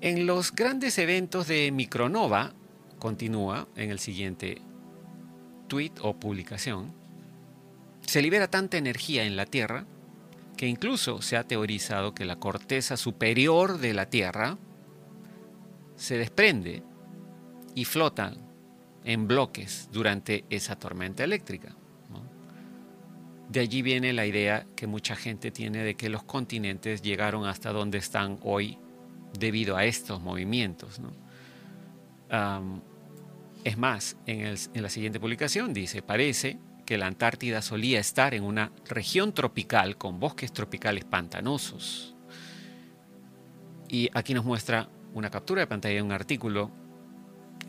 En 0.00 0.26
los 0.26 0.52
grandes 0.52 0.98
eventos 0.98 1.48
de 1.48 1.70
Micronova, 1.72 2.52
continúa 2.98 3.68
en 3.76 3.90
el 3.90 3.98
siguiente 3.98 4.60
tweet 5.68 5.92
o 6.00 6.14
publicación, 6.14 6.92
se 8.06 8.22
libera 8.22 8.48
tanta 8.48 8.76
energía 8.76 9.24
en 9.24 9.36
la 9.36 9.46
Tierra 9.46 9.86
que 10.56 10.66
incluso 10.66 11.20
se 11.22 11.36
ha 11.36 11.44
teorizado 11.44 12.14
que 12.14 12.24
la 12.24 12.36
corteza 12.36 12.96
superior 12.96 13.78
de 13.78 13.94
la 13.94 14.06
Tierra 14.06 14.56
se 15.96 16.16
desprende 16.18 16.82
y 17.74 17.84
flota 17.84 18.34
en 19.04 19.26
bloques 19.26 19.88
durante 19.92 20.44
esa 20.50 20.76
tormenta 20.76 21.24
eléctrica. 21.24 21.74
De 23.48 23.60
allí 23.60 23.82
viene 23.82 24.12
la 24.12 24.26
idea 24.26 24.66
que 24.74 24.86
mucha 24.86 25.16
gente 25.16 25.50
tiene 25.50 25.84
de 25.84 25.94
que 25.94 26.08
los 26.08 26.24
continentes 26.24 27.02
llegaron 27.02 27.46
hasta 27.46 27.72
donde 27.72 27.98
están 27.98 28.38
hoy 28.42 28.78
debido 29.38 29.76
a 29.76 29.84
estos 29.84 30.20
movimientos. 30.20 31.00
es 33.64 33.78
más, 33.78 34.16
en, 34.26 34.56
en 34.74 34.82
la 34.82 34.90
siguiente 34.90 35.20
publicación 35.20 35.72
dice, 35.72 36.02
parece 36.02 36.58
que 36.84 36.98
la 36.98 37.06
Antártida 37.06 37.62
solía 37.62 37.98
estar 37.98 38.34
en 38.34 38.44
una 38.44 38.72
región 38.88 39.32
tropical 39.32 39.96
con 39.96 40.20
bosques 40.20 40.52
tropicales 40.52 41.04
pantanosos. 41.04 42.14
Y 43.88 44.10
aquí 44.12 44.34
nos 44.34 44.44
muestra 44.44 44.88
una 45.14 45.30
captura 45.30 45.60
de 45.60 45.66
pantalla 45.66 45.94
de 45.94 46.02
un 46.02 46.12
artículo 46.12 46.70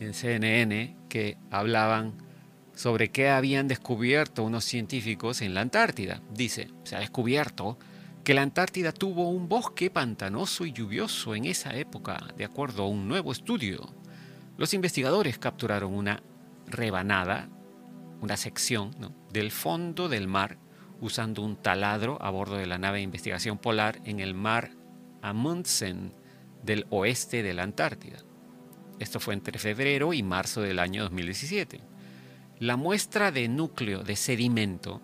en 0.00 0.12
CNN 0.12 0.96
que 1.08 1.38
hablaban 1.50 2.14
sobre 2.74 3.10
qué 3.10 3.30
habían 3.30 3.68
descubierto 3.68 4.44
unos 4.44 4.64
científicos 4.64 5.40
en 5.40 5.54
la 5.54 5.62
Antártida. 5.62 6.20
Dice, 6.30 6.68
se 6.84 6.96
ha 6.96 7.00
descubierto 7.00 7.78
que 8.26 8.34
la 8.34 8.42
Antártida 8.42 8.90
tuvo 8.90 9.30
un 9.30 9.48
bosque 9.48 9.88
pantanoso 9.88 10.66
y 10.66 10.72
lluvioso 10.72 11.36
en 11.36 11.44
esa 11.44 11.76
época, 11.76 12.18
de 12.36 12.44
acuerdo 12.44 12.82
a 12.82 12.88
un 12.88 13.06
nuevo 13.06 13.30
estudio. 13.30 13.94
Los 14.58 14.74
investigadores 14.74 15.38
capturaron 15.38 15.94
una 15.94 16.24
rebanada 16.66 17.48
una 18.20 18.36
sección 18.36 18.90
del 19.32 19.52
fondo 19.52 20.08
del 20.08 20.26
mar 20.26 20.58
usando 21.00 21.40
un 21.42 21.54
taladro 21.54 22.20
a 22.20 22.28
bordo 22.30 22.56
de 22.56 22.66
la 22.66 22.78
nave 22.78 22.96
de 22.98 23.04
investigación 23.04 23.58
polar 23.58 24.00
en 24.04 24.18
el 24.18 24.34
mar 24.34 24.72
Amundsen 25.22 26.12
del 26.64 26.84
oeste 26.90 27.44
de 27.44 27.54
la 27.54 27.62
Antártida. 27.62 28.18
Esto 28.98 29.20
fue 29.20 29.34
entre 29.34 29.60
febrero 29.60 30.12
y 30.12 30.24
marzo 30.24 30.62
del 30.62 30.80
año 30.80 31.04
2017. 31.04 31.80
La 32.58 32.76
muestra 32.76 33.30
de 33.30 33.46
núcleo 33.46 34.02
de 34.02 34.16
sedimento 34.16 35.00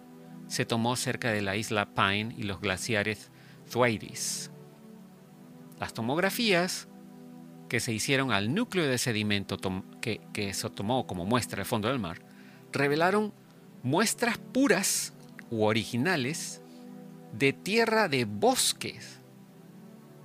se 0.53 0.67
tomó 0.67 0.97
cerca 0.97 1.33
de 1.33 1.41
la 1.41 1.57
isla 1.57 1.95
Pine 1.95 2.35
y 2.37 2.43
los 2.43 2.61
glaciares 2.61 3.31
Thwaites. 3.71 4.51
Las 5.81 5.95
tomografías 5.95 6.89
que 7.71 7.81
se 7.81 7.95
hicieron 7.95 8.33
al 8.33 8.53
núcleo 8.53 8.87
de 8.87 8.99
sedimento 8.99 9.57
que, 10.03 10.21
que 10.35 10.53
se 10.53 10.69
tomó 10.69 11.07
como 11.07 11.25
muestra 11.25 11.63
el 11.63 11.67
fondo 11.67 11.89
del 11.89 11.99
mar 11.99 12.21
revelaron 12.71 13.33
muestras 13.83 14.37
puras 14.37 15.15
u 15.51 15.65
originales 15.65 16.61
de 17.33 17.55
tierra 17.55 18.11
de 18.11 18.27
bosques. 18.27 19.21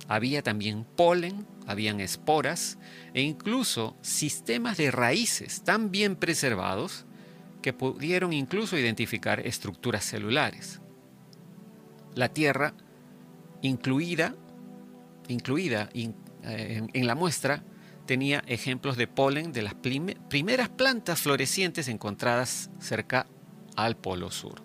Había 0.08 0.42
también 0.42 0.84
polen, 0.84 1.46
habían 1.66 2.00
esporas 2.00 2.76
e 3.14 3.22
incluso 3.22 3.96
sistemas 4.02 4.76
de 4.76 4.90
raíces 4.90 5.62
tan 5.64 5.90
bien 5.90 6.16
preservados 6.16 7.06
que 7.62 7.72
pudieron 7.72 8.32
incluso 8.32 8.76
identificar 8.76 9.40
estructuras 9.40 10.04
celulares. 10.04 10.80
La 12.14 12.28
tierra, 12.28 12.74
incluida, 13.62 14.34
incluida 15.28 15.88
eh, 15.94 16.86
en 16.92 17.06
la 17.06 17.14
muestra, 17.14 17.62
tenía 18.06 18.42
ejemplos 18.46 18.96
de 18.96 19.06
polen 19.06 19.52
de 19.52 19.62
las 19.62 19.74
primeras 19.74 20.70
plantas 20.70 21.20
florecientes 21.20 21.88
encontradas 21.88 22.70
cerca 22.80 23.26
al 23.76 23.96
Polo 23.96 24.30
Sur. 24.30 24.62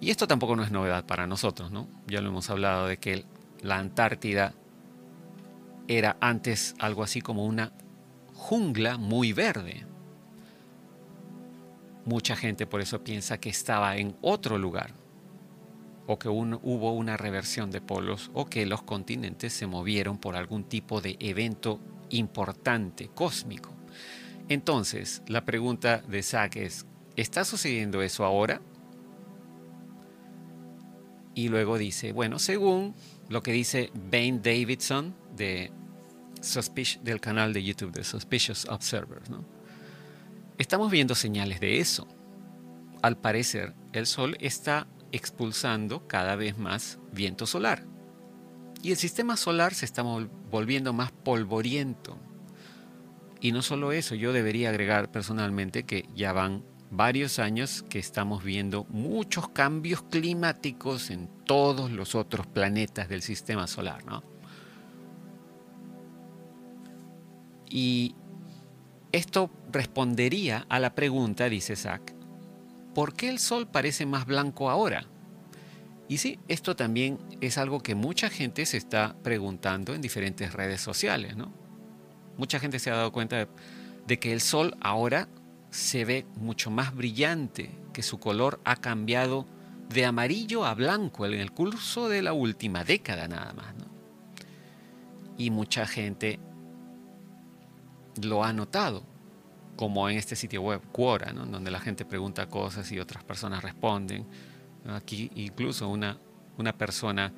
Y 0.00 0.10
esto 0.10 0.26
tampoco 0.26 0.56
no 0.56 0.62
es 0.62 0.70
novedad 0.70 1.06
para 1.06 1.26
nosotros, 1.26 1.70
¿no? 1.70 1.88
Ya 2.06 2.20
lo 2.20 2.28
hemos 2.28 2.50
hablado 2.50 2.86
de 2.86 2.98
que 2.98 3.24
la 3.62 3.78
Antártida 3.78 4.54
era 5.88 6.16
antes 6.20 6.74
algo 6.78 7.02
así 7.02 7.20
como 7.20 7.44
una 7.44 7.72
jungla 8.34 8.96
muy 8.96 9.32
verde. 9.32 9.86
Mucha 12.04 12.36
gente 12.36 12.66
por 12.66 12.80
eso 12.80 13.04
piensa 13.04 13.38
que 13.38 13.50
estaba 13.50 13.96
en 13.96 14.16
otro 14.22 14.58
lugar, 14.58 14.94
o 16.06 16.18
que 16.18 16.28
hubo 16.28 16.92
una 16.92 17.16
reversión 17.16 17.70
de 17.70 17.80
polos 17.80 18.32
o 18.34 18.46
que 18.46 18.66
los 18.66 18.82
continentes 18.82 19.52
se 19.52 19.68
movieron 19.68 20.18
por 20.18 20.34
algún 20.34 20.64
tipo 20.64 21.00
de 21.00 21.16
evento 21.20 21.78
importante, 22.08 23.08
cósmico. 23.14 23.72
Entonces, 24.48 25.22
la 25.28 25.44
pregunta 25.44 25.98
de 25.98 26.24
Zack 26.24 26.56
es, 26.56 26.84
¿está 27.14 27.44
sucediendo 27.44 28.02
eso 28.02 28.24
ahora? 28.24 28.60
Y 31.36 31.48
luego 31.48 31.78
dice, 31.78 32.12
bueno, 32.12 32.40
según 32.40 32.96
lo 33.28 33.44
que 33.44 33.52
dice 33.52 33.92
Ben 34.10 34.42
Davidson 34.42 35.14
de 35.36 35.70
del 37.04 37.20
canal 37.20 37.52
de 37.52 37.62
YouTube 37.62 37.92
de 37.92 38.02
Suspicious 38.02 38.64
Observers, 38.64 39.30
¿no? 39.30 39.44
Estamos 40.60 40.90
viendo 40.90 41.14
señales 41.14 41.60
de 41.60 41.80
eso. 41.80 42.06
Al 43.02 43.16
parecer, 43.16 43.74
el 43.92 44.06
Sol 44.06 44.36
está 44.40 44.86
expulsando 45.10 46.06
cada 46.06 46.36
vez 46.36 46.58
más 46.58 46.98
viento 47.12 47.46
solar. 47.46 47.86
Y 48.82 48.90
el 48.90 48.96
sistema 48.96 49.36
solar 49.36 49.74
se 49.74 49.86
está 49.86 50.02
volviendo 50.02 50.92
más 50.92 51.12
polvoriento. 51.12 52.18
Y 53.40 53.52
no 53.52 53.62
solo 53.62 53.92
eso, 53.92 54.14
yo 54.14 54.32
debería 54.32 54.68
agregar 54.68 55.10
personalmente 55.10 55.84
que 55.84 56.06
ya 56.14 56.32
van 56.32 56.62
varios 56.90 57.38
años 57.38 57.84
que 57.88 57.98
estamos 57.98 58.44
viendo 58.44 58.84
muchos 58.84 59.48
cambios 59.48 60.02
climáticos 60.02 61.10
en 61.10 61.28
todos 61.46 61.90
los 61.90 62.14
otros 62.14 62.46
planetas 62.46 63.08
del 63.08 63.22
sistema 63.22 63.66
solar, 63.66 64.04
¿no? 64.04 64.22
Y 67.70 68.14
esto 69.12 69.50
respondería 69.72 70.66
a 70.68 70.78
la 70.78 70.94
pregunta, 70.94 71.48
dice 71.48 71.76
Zach, 71.76 72.02
¿por 72.94 73.14
qué 73.14 73.28
el 73.28 73.38
Sol 73.38 73.66
parece 73.66 74.06
más 74.06 74.26
blanco 74.26 74.70
ahora? 74.70 75.06
Y 76.08 76.18
sí, 76.18 76.38
esto 76.48 76.74
también 76.74 77.18
es 77.40 77.56
algo 77.56 77.82
que 77.82 77.94
mucha 77.94 78.30
gente 78.30 78.66
se 78.66 78.76
está 78.76 79.14
preguntando 79.22 79.94
en 79.94 80.00
diferentes 80.00 80.52
redes 80.52 80.80
sociales, 80.80 81.36
¿no? 81.36 81.52
Mucha 82.36 82.58
gente 82.58 82.78
se 82.78 82.90
ha 82.90 82.96
dado 82.96 83.12
cuenta 83.12 83.48
de, 84.06 84.18
que 84.18 84.32
el 84.32 84.40
Sol 84.40 84.76
ahora 84.80 85.28
se 85.70 86.04
ve 86.04 86.26
mucho 86.36 86.70
más 86.70 86.94
brillante, 86.94 87.70
que 87.92 88.02
su 88.02 88.18
color 88.18 88.60
ha 88.64 88.76
cambiado 88.76 89.46
de 89.88 90.04
amarillo 90.04 90.64
a 90.64 90.74
blanco 90.74 91.26
en 91.26 91.34
el 91.34 91.52
curso 91.52 92.08
de 92.08 92.22
la 92.22 92.32
última 92.32 92.82
década 92.82 93.28
nada 93.28 93.52
más. 93.52 93.74
¿no? 93.76 93.84
Y 95.38 95.50
mucha 95.50 95.86
gente 95.86 96.40
lo 98.22 98.44
ha 98.44 98.52
notado 98.52 99.04
como 99.76 100.08
en 100.10 100.18
este 100.18 100.36
sitio 100.36 100.62
web 100.62 100.82
Quora, 100.92 101.32
donde 101.32 101.70
la 101.70 101.80
gente 101.80 102.04
pregunta 102.04 102.46
cosas 102.48 102.90
y 102.92 102.98
otras 102.98 103.24
personas 103.24 103.62
responden. 103.62 104.26
Aquí 104.86 105.30
incluso 105.34 105.88
una, 105.88 106.18
una 106.58 106.76
persona 106.76 107.32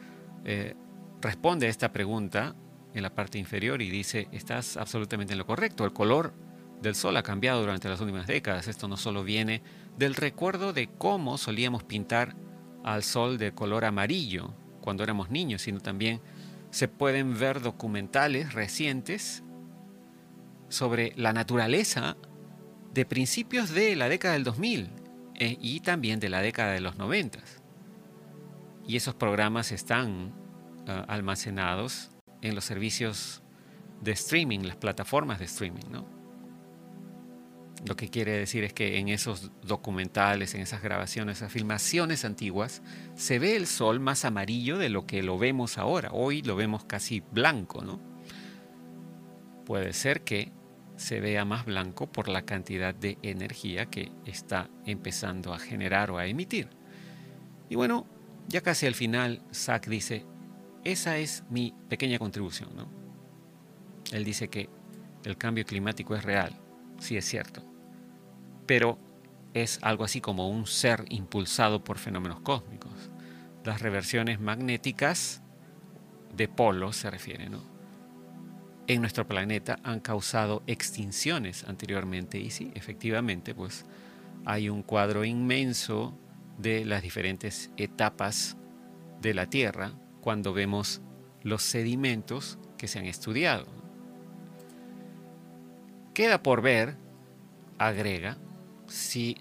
eh, 0.45 0.75
responde 1.21 1.67
a 1.67 1.71
esta 1.71 1.93
pregunta 1.93 2.57
en 2.95 3.03
la 3.03 3.15
parte 3.15 3.39
inferior 3.39 3.81
y 3.81 3.91
dice, 3.91 4.29
estás 4.33 4.77
absolutamente 4.77 5.35
en 5.35 5.39
lo 5.39 5.47
correcto, 5.47 5.85
el 5.85 5.93
color 5.93 6.35
del 6.81 6.95
sol 6.97 7.17
ha 7.17 7.23
cambiado 7.23 7.61
durante 7.61 7.89
las 7.89 8.01
últimas 8.01 8.27
décadas. 8.27 8.67
Esto 8.67 8.89
no 8.89 8.97
solo 8.97 9.23
viene 9.23 9.63
del 9.97 10.15
recuerdo 10.15 10.73
de 10.73 10.89
cómo 10.99 11.39
solíamos 11.39 11.85
pintar 11.85 12.35
al 12.83 13.05
sol 13.05 13.39
de 13.39 13.53
color 13.53 13.85
amarillo 13.85 14.53
cuando 14.81 15.05
éramos 15.05 15.31
niños, 15.31 15.63
sino 15.63 15.81
también 15.81 16.21
se 16.71 16.89
pueden 16.89 17.39
ver 17.39 17.61
documentales 17.61 18.53
recientes 18.53 19.45
sobre 20.73 21.13
la 21.17 21.33
naturaleza 21.35 22.17
de 22.95 23.05
principios 23.05 23.71
de 23.71 23.95
la 23.95 24.09
década 24.09 24.35
del 24.35 24.45
2000 24.45 24.91
eh, 25.35 25.57
y 25.61 25.81
también 25.81 26.19
de 26.19 26.31
la 26.31 26.41
década 26.41 26.73
de 26.73 26.81
los 26.81 26.97
90. 26.97 27.39
Y 28.87 28.97
esos 28.97 29.15
programas 29.15 29.71
están 29.71 30.33
ah, 30.89 31.05
almacenados 31.09 32.11
en 32.41 32.55
los 32.55 32.65
servicios 32.65 33.43
de 34.01 34.13
streaming, 34.13 34.61
las 34.61 34.77
plataformas 34.77 35.39
de 35.39 35.45
streaming, 35.45 35.85
¿no? 35.91 36.07
Lo 37.85 37.97
que 37.97 38.09
quiere 38.09 38.33
decir 38.33 38.65
es 38.65 38.73
que 38.73 38.99
en 38.99 39.09
esos 39.09 39.51
documentales, 39.63 40.55
en 40.55 40.61
esas 40.61 40.83
grabaciones, 40.83 41.39
esas 41.39 41.53
filmaciones 41.53 42.25
antiguas, 42.25 42.81
se 43.15 43.39
ve 43.39 43.57
el 43.57 43.67
sol 43.67 44.01
más 44.01 44.25
amarillo 44.25 44.79
de 44.79 44.89
lo 44.89 45.07
que 45.07 45.23
lo 45.23 45.37
vemos 45.37 45.79
ahora. 45.79 46.11
Hoy 46.13 46.43
lo 46.43 46.57
vemos 46.57 46.85
casi 46.85 47.21
blanco, 47.21 47.83
¿no? 47.83 48.01
Puede 49.65 49.93
ser 49.93 50.23
que 50.23 50.53
se 51.03 51.21
vea 51.21 51.45
más 51.45 51.67
blanco 51.67 52.07
por 52.07 52.29
la 52.29 52.43
cantidad 52.43 52.95
de 52.95 53.19
energía 53.23 53.87
que 53.87 54.13
está 54.25 54.71
empezando 54.87 55.53
a 55.53 55.59
generar 55.59 56.11
o 56.13 56.19
a 56.19 56.27
emitir. 56.27 56.69
Y 57.69 57.75
bueno, 57.75 58.07
ya 58.49 58.61
casi 58.61 58.87
al 58.87 58.95
final, 58.95 59.43
Zach 59.53 59.87
dice, 59.89 60.25
esa 60.85 61.19
es 61.19 61.43
mi 61.51 61.75
pequeña 61.89 62.19
contribución. 62.19 62.71
¿no? 62.77 62.89
Él 64.13 64.25
dice 64.25 64.49
que 64.49 64.69
el 65.25 65.37
cambio 65.37 65.65
climático 65.65 66.15
es 66.15 66.25
real, 66.25 66.53
sí 66.99 67.17
es 67.17 67.25
cierto, 67.25 67.65
pero 68.67 68.99
es 69.55 69.81
algo 69.83 70.05
así 70.05 70.21
como 70.21 70.49
un 70.49 70.67
ser 70.67 71.05
impulsado 71.09 71.83
por 71.83 71.99
fenómenos 71.99 72.41
cósmicos. 72.41 73.11
Las 73.65 73.83
reversiones 73.83 74.41
magnéticas 74.41 75.43
de 76.35 76.47
polos 76.47 76.97
se 76.97 77.11
refiere, 77.11 77.49
¿no? 77.49 77.72
En 78.89 79.01
nuestro 79.01 79.27
planeta 79.27 79.79
han 79.85 80.01
causado 80.01 80.63
extinciones 80.67 81.65
anteriormente 81.65 82.39
y 82.39 82.51
sí, 82.51 82.73
efectivamente, 82.75 83.55
pues 83.55 83.85
hay 84.45 84.69
un 84.69 84.83
cuadro 84.83 85.25
inmenso 85.25 86.19
de 86.59 86.85
las 86.85 87.03
diferentes 87.03 87.71
etapas 87.77 88.57
de 89.21 89.35
la 89.35 89.47
Tierra 89.47 89.93
cuando 90.21 90.53
vemos 90.53 91.01
los 91.43 91.63
sedimentos 91.63 92.59
que 92.77 92.89
se 92.89 92.99
han 92.99 93.07
estudiado. 93.07 93.67
Queda 96.13 96.43
por 96.43 96.61
ver, 96.61 96.97
agrega, 97.79 98.37
si 98.87 99.37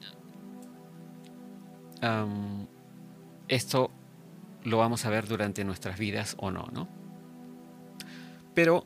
esto 3.47 3.91
lo 4.63 4.77
vamos 4.77 5.05
a 5.05 5.09
ver 5.09 5.27
durante 5.27 5.63
nuestras 5.63 5.99
vidas 5.99 6.35
o 6.39 6.51
no, 6.51 6.67
¿no? 6.71 6.87
Pero 8.53 8.85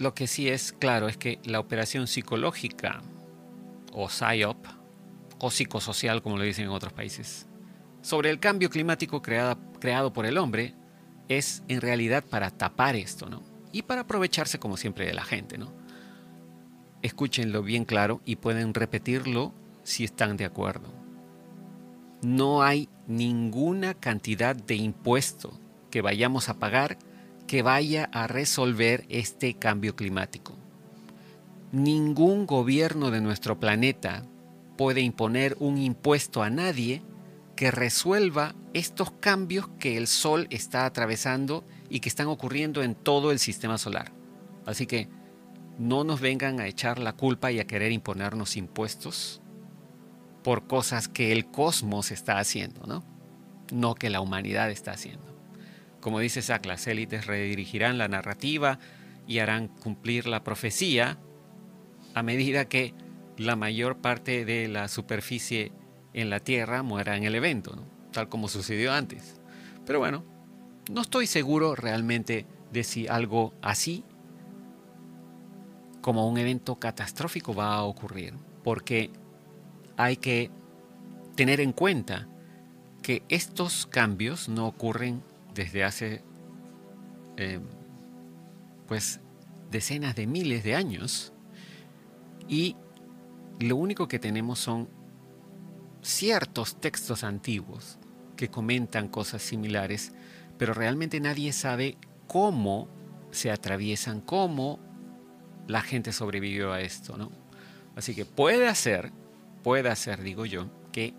lo 0.00 0.14
que 0.14 0.26
sí 0.26 0.48
es 0.48 0.72
claro 0.72 1.08
es 1.08 1.18
que 1.18 1.38
la 1.44 1.60
operación 1.60 2.06
psicológica 2.06 3.02
o 3.92 4.08
PSYOP 4.08 4.66
o 5.38 5.50
psicosocial, 5.50 6.22
como 6.22 6.38
lo 6.38 6.42
dicen 6.42 6.64
en 6.64 6.70
otros 6.70 6.94
países, 6.94 7.46
sobre 8.00 8.30
el 8.30 8.40
cambio 8.40 8.70
climático 8.70 9.20
creado 9.20 10.12
por 10.14 10.24
el 10.24 10.38
hombre 10.38 10.74
es 11.28 11.62
en 11.68 11.82
realidad 11.82 12.24
para 12.24 12.50
tapar 12.50 12.96
esto, 12.96 13.28
¿no? 13.28 13.42
Y 13.72 13.82
para 13.82 14.00
aprovecharse 14.02 14.58
como 14.58 14.78
siempre 14.78 15.04
de 15.04 15.12
la 15.12 15.22
gente, 15.22 15.58
¿no? 15.58 15.70
Escúchenlo 17.02 17.62
bien 17.62 17.84
claro 17.84 18.22
y 18.24 18.36
pueden 18.36 18.72
repetirlo 18.72 19.52
si 19.82 20.04
están 20.04 20.38
de 20.38 20.46
acuerdo. 20.46 20.94
No 22.22 22.62
hay 22.62 22.88
ninguna 23.06 23.92
cantidad 23.92 24.56
de 24.56 24.76
impuesto 24.76 25.60
que 25.90 26.00
vayamos 26.00 26.48
a 26.48 26.58
pagar 26.58 26.96
que 27.50 27.62
vaya 27.62 28.08
a 28.12 28.28
resolver 28.28 29.06
este 29.08 29.54
cambio 29.54 29.96
climático. 29.96 30.54
Ningún 31.72 32.46
gobierno 32.46 33.10
de 33.10 33.20
nuestro 33.20 33.58
planeta 33.58 34.22
puede 34.78 35.00
imponer 35.00 35.56
un 35.58 35.76
impuesto 35.76 36.44
a 36.44 36.50
nadie 36.50 37.02
que 37.56 37.72
resuelva 37.72 38.54
estos 38.72 39.10
cambios 39.10 39.66
que 39.80 39.96
el 39.96 40.06
Sol 40.06 40.46
está 40.50 40.86
atravesando 40.86 41.64
y 41.88 41.98
que 41.98 42.08
están 42.08 42.28
ocurriendo 42.28 42.84
en 42.84 42.94
todo 42.94 43.32
el 43.32 43.40
sistema 43.40 43.78
solar. 43.78 44.12
Así 44.64 44.86
que 44.86 45.08
no 45.76 46.04
nos 46.04 46.20
vengan 46.20 46.60
a 46.60 46.68
echar 46.68 47.00
la 47.00 47.14
culpa 47.14 47.50
y 47.50 47.58
a 47.58 47.66
querer 47.66 47.90
imponernos 47.90 48.56
impuestos 48.56 49.42
por 50.44 50.68
cosas 50.68 51.08
que 51.08 51.32
el 51.32 51.50
cosmos 51.50 52.12
está 52.12 52.38
haciendo, 52.38 52.86
¿no? 52.86 53.02
No 53.72 53.96
que 53.96 54.08
la 54.08 54.20
humanidad 54.20 54.70
está 54.70 54.92
haciendo. 54.92 55.29
Como 56.00 56.20
dice 56.20 56.42
Sack, 56.42 56.66
las 56.66 56.86
élites 56.86 57.26
redirigirán 57.26 57.98
la 57.98 58.08
narrativa 58.08 58.78
y 59.26 59.38
harán 59.38 59.68
cumplir 59.68 60.26
la 60.26 60.42
profecía 60.42 61.18
a 62.14 62.22
medida 62.22 62.64
que 62.64 62.94
la 63.36 63.56
mayor 63.56 63.98
parte 63.98 64.44
de 64.44 64.68
la 64.68 64.88
superficie 64.88 65.72
en 66.12 66.30
la 66.30 66.40
Tierra 66.40 66.82
muera 66.82 67.16
en 67.16 67.24
el 67.24 67.34
evento, 67.34 67.84
tal 68.12 68.28
como 68.28 68.48
sucedió 68.48 68.92
antes. 68.92 69.40
Pero 69.86 69.98
bueno, 69.98 70.24
no 70.90 71.02
estoy 71.02 71.26
seguro 71.26 71.74
realmente 71.74 72.46
de 72.72 72.84
si 72.84 73.06
algo 73.06 73.54
así 73.62 74.04
como 76.00 76.28
un 76.28 76.38
evento 76.38 76.76
catastrófico 76.76 77.54
va 77.54 77.74
a 77.74 77.84
ocurrir, 77.84 78.34
porque 78.64 79.10
hay 79.96 80.16
que 80.16 80.50
tener 81.36 81.60
en 81.60 81.72
cuenta 81.72 82.26
que 83.02 83.22
estos 83.28 83.86
cambios 83.86 84.48
no 84.48 84.66
ocurren 84.66 85.22
desde 85.54 85.84
hace 85.84 86.24
eh, 87.36 87.60
pues 88.86 89.20
decenas 89.70 90.16
de 90.16 90.26
miles 90.26 90.64
de 90.64 90.74
años 90.74 91.32
y 92.48 92.76
lo 93.60 93.76
único 93.76 94.08
que 94.08 94.18
tenemos 94.18 94.58
son 94.58 94.88
ciertos 96.02 96.80
textos 96.80 97.24
antiguos 97.24 97.98
que 98.36 98.48
comentan 98.48 99.08
cosas 99.08 99.42
similares, 99.42 100.12
pero 100.58 100.72
realmente 100.72 101.20
nadie 101.20 101.52
sabe 101.52 101.98
cómo 102.26 102.88
se 103.30 103.50
atraviesan, 103.50 104.20
cómo 104.20 104.80
la 105.68 105.82
gente 105.82 106.12
sobrevivió 106.12 106.72
a 106.72 106.80
esto, 106.80 107.16
¿no? 107.16 107.30
Así 107.96 108.14
que 108.14 108.24
puede 108.24 108.74
ser, 108.74 109.12
puede 109.62 109.94
ser, 109.94 110.22
digo 110.22 110.46
yo, 110.46 110.70
que 110.90 111.14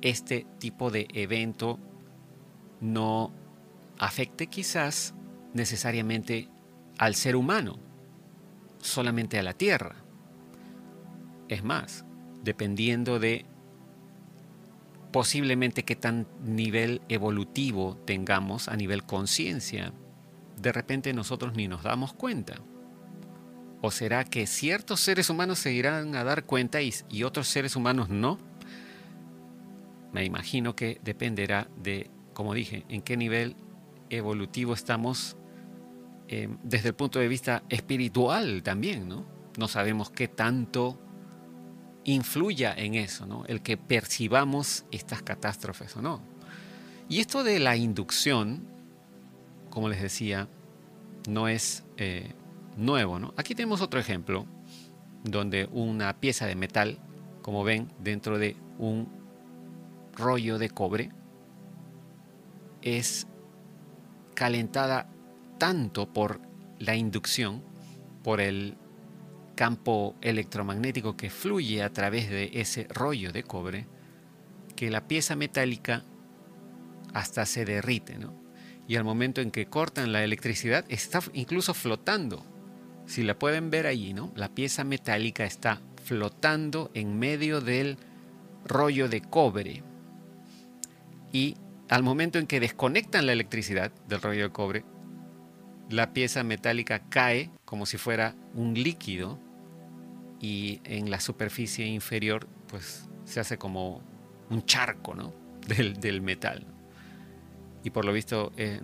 este 0.00 0.46
tipo 0.58 0.90
de 0.90 1.06
evento 1.12 1.78
no 2.80 3.32
afecte 3.98 4.46
quizás 4.48 5.14
necesariamente 5.52 6.48
al 6.98 7.14
ser 7.14 7.36
humano, 7.36 7.78
solamente 8.80 9.38
a 9.38 9.42
la 9.42 9.52
Tierra. 9.52 9.96
Es 11.48 11.62
más, 11.62 12.04
dependiendo 12.42 13.18
de 13.18 13.46
posiblemente 15.12 15.84
qué 15.84 15.96
tan 15.96 16.26
nivel 16.44 17.00
evolutivo 17.08 17.96
tengamos 18.04 18.68
a 18.68 18.76
nivel 18.76 19.04
conciencia, 19.04 19.92
de 20.60 20.72
repente 20.72 21.12
nosotros 21.12 21.54
ni 21.54 21.68
nos 21.68 21.82
damos 21.82 22.12
cuenta. 22.12 22.56
¿O 23.82 23.90
será 23.90 24.24
que 24.24 24.46
ciertos 24.46 25.00
seres 25.00 25.30
humanos 25.30 25.58
se 25.58 25.72
irán 25.72 26.16
a 26.16 26.24
dar 26.24 26.44
cuenta 26.44 26.80
y, 26.82 26.92
otros 27.22 27.48
seres 27.48 27.76
humanos 27.76 28.08
no? 28.08 28.38
Me 30.12 30.24
imagino 30.24 30.74
que 30.74 31.00
dependerá 31.04 31.68
de, 31.82 32.10
como 32.32 32.54
dije, 32.54 32.84
en 32.88 33.02
qué 33.02 33.16
nivel 33.16 33.54
evolutivo 34.10 34.74
estamos 34.74 35.36
eh, 36.28 36.48
desde 36.62 36.88
el 36.88 36.94
punto 36.94 37.18
de 37.18 37.28
vista 37.28 37.62
espiritual 37.68 38.62
también, 38.62 39.08
¿no? 39.08 39.24
No 39.58 39.68
sabemos 39.68 40.10
qué 40.10 40.28
tanto 40.28 40.98
influya 42.04 42.74
en 42.74 42.94
eso, 42.94 43.26
¿no? 43.26 43.44
El 43.46 43.62
que 43.62 43.76
percibamos 43.76 44.84
estas 44.90 45.22
catástrofes 45.22 45.96
o 45.96 46.02
no. 46.02 46.20
Y 47.08 47.20
esto 47.20 47.44
de 47.44 47.60
la 47.60 47.76
inducción, 47.76 48.66
como 49.70 49.88
les 49.88 50.02
decía, 50.02 50.48
no 51.28 51.48
es 51.48 51.84
eh, 51.96 52.32
nuevo, 52.76 53.18
¿no? 53.18 53.32
Aquí 53.36 53.54
tenemos 53.54 53.80
otro 53.80 54.00
ejemplo 54.00 54.46
donde 55.22 55.68
una 55.72 56.18
pieza 56.18 56.46
de 56.46 56.56
metal, 56.56 56.98
como 57.42 57.64
ven, 57.64 57.92
dentro 58.00 58.38
de 58.38 58.56
un 58.78 59.08
rollo 60.14 60.58
de 60.58 60.70
cobre, 60.70 61.10
es 62.82 63.26
calentada 64.36 65.08
tanto 65.58 66.12
por 66.12 66.40
la 66.78 66.94
inducción, 66.94 67.64
por 68.22 68.40
el 68.40 68.76
campo 69.56 70.14
electromagnético 70.20 71.16
que 71.16 71.30
fluye 71.30 71.82
a 71.82 71.92
través 71.92 72.30
de 72.30 72.50
ese 72.52 72.86
rollo 72.90 73.32
de 73.32 73.42
cobre, 73.42 73.86
que 74.76 74.90
la 74.90 75.08
pieza 75.08 75.34
metálica 75.34 76.04
hasta 77.14 77.46
se 77.46 77.64
derrite, 77.64 78.18
¿no? 78.18 78.34
Y 78.86 78.96
al 78.96 79.04
momento 79.04 79.40
en 79.40 79.50
que 79.50 79.66
cortan 79.66 80.12
la 80.12 80.22
electricidad, 80.22 80.84
está 80.88 81.20
incluso 81.32 81.74
flotando. 81.74 82.44
Si 83.06 83.22
la 83.22 83.38
pueden 83.38 83.70
ver 83.70 83.86
allí, 83.86 84.12
¿no? 84.12 84.32
La 84.36 84.50
pieza 84.50 84.84
metálica 84.84 85.44
está 85.44 85.80
flotando 86.04 86.90
en 86.94 87.18
medio 87.18 87.60
del 87.60 87.96
rollo 88.64 89.08
de 89.08 89.22
cobre. 89.22 89.82
Y 91.32 91.56
al 91.88 92.02
momento 92.02 92.38
en 92.38 92.46
que 92.46 92.60
desconectan 92.60 93.26
la 93.26 93.32
electricidad 93.32 93.92
del 94.08 94.20
rollo 94.20 94.44
de 94.44 94.50
cobre, 94.50 94.84
la 95.88 96.12
pieza 96.12 96.42
metálica 96.42 97.08
cae 97.08 97.50
como 97.64 97.86
si 97.86 97.96
fuera 97.96 98.34
un 98.54 98.74
líquido 98.74 99.38
y 100.40 100.80
en 100.84 101.10
la 101.10 101.20
superficie 101.20 101.86
inferior 101.86 102.48
pues 102.66 103.08
se 103.24 103.40
hace 103.40 103.56
como 103.56 104.02
un 104.50 104.64
charco 104.64 105.14
¿no? 105.14 105.32
del, 105.66 106.22
metal. 106.22 106.66
Y 107.84 107.90
por 107.90 108.04
lo 108.04 108.12
visto 108.12 108.52
eh, 108.56 108.80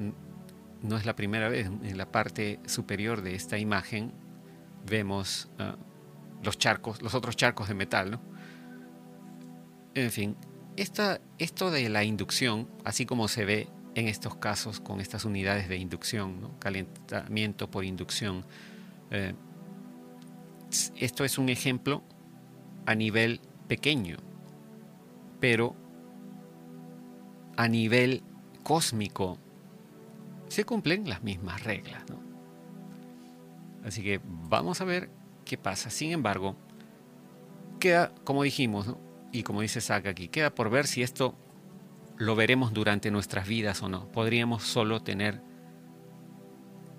no 0.82 0.96
es 0.96 1.06
la 1.06 1.16
primera 1.16 1.48
vez, 1.48 1.66
en 1.66 1.98
la 1.98 2.10
parte 2.10 2.60
superior 2.66 3.22
de 3.22 3.34
esta 3.34 3.58
imagen 3.58 4.12
vemos 4.86 5.50
ah, 5.58 5.76
los 6.42 6.58
charcos, 6.58 7.02
los 7.02 7.14
otros 7.14 7.36
charcos 7.36 7.68
de 7.68 7.74
metal. 7.74 8.12
¿no? 8.12 8.22
En 9.94 10.10
fin, 10.10 10.36
esto 10.76 11.70
de 11.70 11.88
la 11.88 12.04
inducción, 12.04 12.68
así 12.84 13.06
como 13.06 13.28
se 13.28 13.44
ve 13.44 13.68
en 13.94 14.08
estos 14.08 14.36
casos 14.36 14.80
con 14.80 15.00
estas 15.00 15.24
unidades 15.24 15.68
de 15.68 15.76
inducción, 15.76 16.50
calentamiento 16.58 17.70
por 17.70 17.84
inducción, 17.84 18.44
eh, 19.10 19.34
esto 20.96 21.24
es 21.24 21.38
un 21.38 21.50
ejemplo 21.50 22.02
a 22.86 22.94
nivel 22.94 23.40
pequeño, 23.68 24.16
pero 25.40 25.76
a 27.56 27.68
nivel 27.68 28.22
cósmico 28.62 29.38
se 30.48 30.64
cumplen 30.64 31.08
las 31.08 31.22
mismas 31.22 31.62
reglas. 31.64 32.02
Así 33.84 34.02
que 34.02 34.20
vamos 34.24 34.80
a 34.80 34.84
ver 34.84 35.10
qué 35.44 35.58
pasa. 35.58 35.90
Sin 35.90 36.12
embargo, 36.12 36.56
queda, 37.80 38.12
como 38.24 38.42
dijimos, 38.42 38.94
y 39.32 39.42
como 39.42 39.62
dice 39.62 39.80
aquí, 39.92 40.28
queda 40.28 40.54
por 40.54 40.70
ver 40.70 40.86
si 40.86 41.02
esto 41.02 41.34
lo 42.18 42.36
veremos 42.36 42.72
durante 42.72 43.10
nuestras 43.10 43.48
vidas 43.48 43.82
o 43.82 43.88
no. 43.88 44.06
Podríamos 44.12 44.62
solo 44.62 45.02
tener 45.02 45.40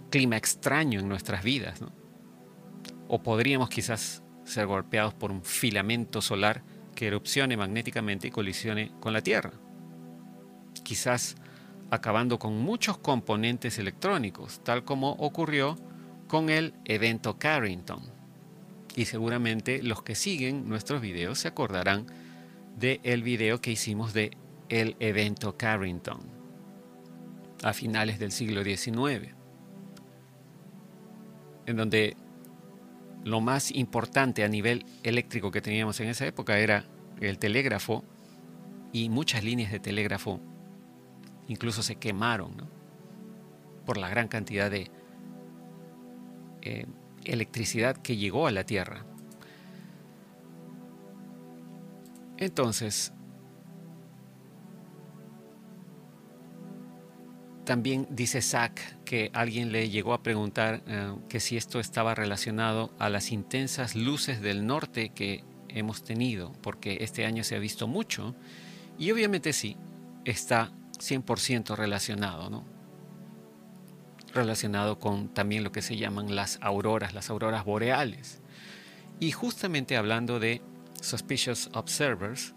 clima 0.10 0.36
extraño 0.38 1.00
en 1.00 1.08
nuestras 1.08 1.44
vidas. 1.44 1.80
O 3.08 3.22
podríamos 3.22 3.70
quizás 3.70 4.24
ser 4.46 4.66
golpeados 4.66 5.14
por 5.14 5.32
un 5.32 5.44
filamento 5.44 6.22
solar 6.22 6.64
que 6.96 7.08
erupcione 7.08 7.56
magnéticamente 7.56 8.28
y 8.28 8.32
colisione 8.32 8.92
con 9.00 9.14
la 9.14 9.22
Tierra. 9.22 9.52
Quizás 10.84 11.36
acabando 11.92 12.40
con 12.40 12.58
muchos 12.58 12.98
componentes 12.98 13.78
electrónicos, 13.78 14.64
tal 14.64 14.84
como 14.84 15.12
ocurrió 15.12 15.78
con 16.28 16.50
el 16.50 16.74
evento 16.86 17.38
Carrington. 17.38 18.02
Y 18.96 19.06
seguramente 19.06 19.82
los 19.82 20.04
que 20.04 20.16
siguen 20.16 20.68
nuestros 20.68 21.02
videos 21.02 21.40
se 21.40 21.48
acordarán 21.48 22.08
del 22.78 23.00
el 23.04 23.24
video 23.24 23.62
que 23.62 23.72
hicimos 23.72 24.14
de 24.14 24.32
el 24.70 24.96
evento 25.00 25.58
Carrington 25.58 26.22
a 27.64 27.74
finales 27.74 28.20
del 28.20 28.32
siglo 28.32 28.64
XIX, 28.64 29.34
en 31.66 31.78
donde 31.78 32.18
lo 33.24 33.40
más 33.40 33.72
importante 33.72 34.44
a 34.44 34.50
nivel 34.50 34.86
eléctrico 35.04 35.52
que 35.52 35.62
teníamos 35.62 36.00
en 36.02 36.10
esa 36.10 36.26
época 36.26 36.60
era 36.60 36.86
el 37.22 37.40
telégrafo 37.40 38.04
y 38.92 39.10
muchas 39.10 39.44
líneas 39.44 39.72
de 39.72 39.80
telégrafo 39.80 40.42
incluso 41.48 41.84
se 41.84 41.96
quemaron 41.96 42.70
por 43.86 43.98
la 43.98 44.10
gran 44.10 44.28
cantidad 44.28 44.70
de 44.72 44.90
eh, 46.62 46.86
electricidad 47.26 47.98
que 47.98 48.18
llegó 48.18 48.48
a 48.48 48.52
la 48.52 48.66
Tierra. 48.66 49.06
Entonces, 52.44 53.14
también 57.64 58.06
dice 58.10 58.42
Zach 58.42 58.78
que 59.06 59.32
alguien 59.34 59.72
le 59.72 59.90
llegó 59.90 60.14
a 60.14 60.22
preguntar 60.22 60.84
eh, 60.86 61.16
que 61.30 61.40
si 61.40 61.56
esto 61.56 61.80
estaba 61.80 62.16
relacionado 62.16 62.94
a 63.00 63.08
las 63.08 63.32
intensas 63.32 63.96
luces 63.96 64.42
del 64.42 64.68
norte 64.68 65.10
que 65.10 65.46
hemos 65.70 66.04
tenido, 66.04 66.52
porque 66.62 66.98
este 67.00 67.26
año 67.26 67.46
se 67.46 67.56
ha 67.56 67.60
visto 67.60 67.88
mucho, 67.88 68.36
y 69.00 69.10
obviamente 69.12 69.54
sí, 69.54 69.78
está 70.26 70.74
100% 71.00 71.78
relacionado, 71.78 72.50
¿no? 72.50 72.66
Relacionado 74.34 75.00
con 75.00 75.30
también 75.30 75.64
lo 75.64 75.72
que 75.72 75.82
se 75.82 75.96
llaman 75.96 76.36
las 76.36 76.60
auroras, 76.62 77.14
las 77.14 77.30
auroras 77.30 77.64
boreales. 77.64 78.42
Y 79.22 79.32
justamente 79.32 79.96
hablando 79.96 80.42
de 80.42 80.62
Suspicious 81.04 81.70
Observers, 81.74 82.56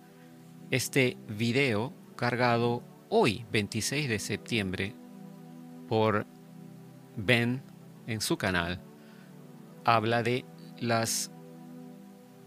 este 0.71 1.17
video 1.27 1.93
cargado 2.15 2.85
hoy, 3.09 3.45
26 3.51 4.09
de 4.09 4.19
septiembre, 4.21 4.95
por 5.89 6.27
Ben 7.17 7.63
en 8.07 8.21
su 8.21 8.39
canal, 8.39 8.81
habla 9.85 10.23
de 10.23 10.45
las 10.79 11.33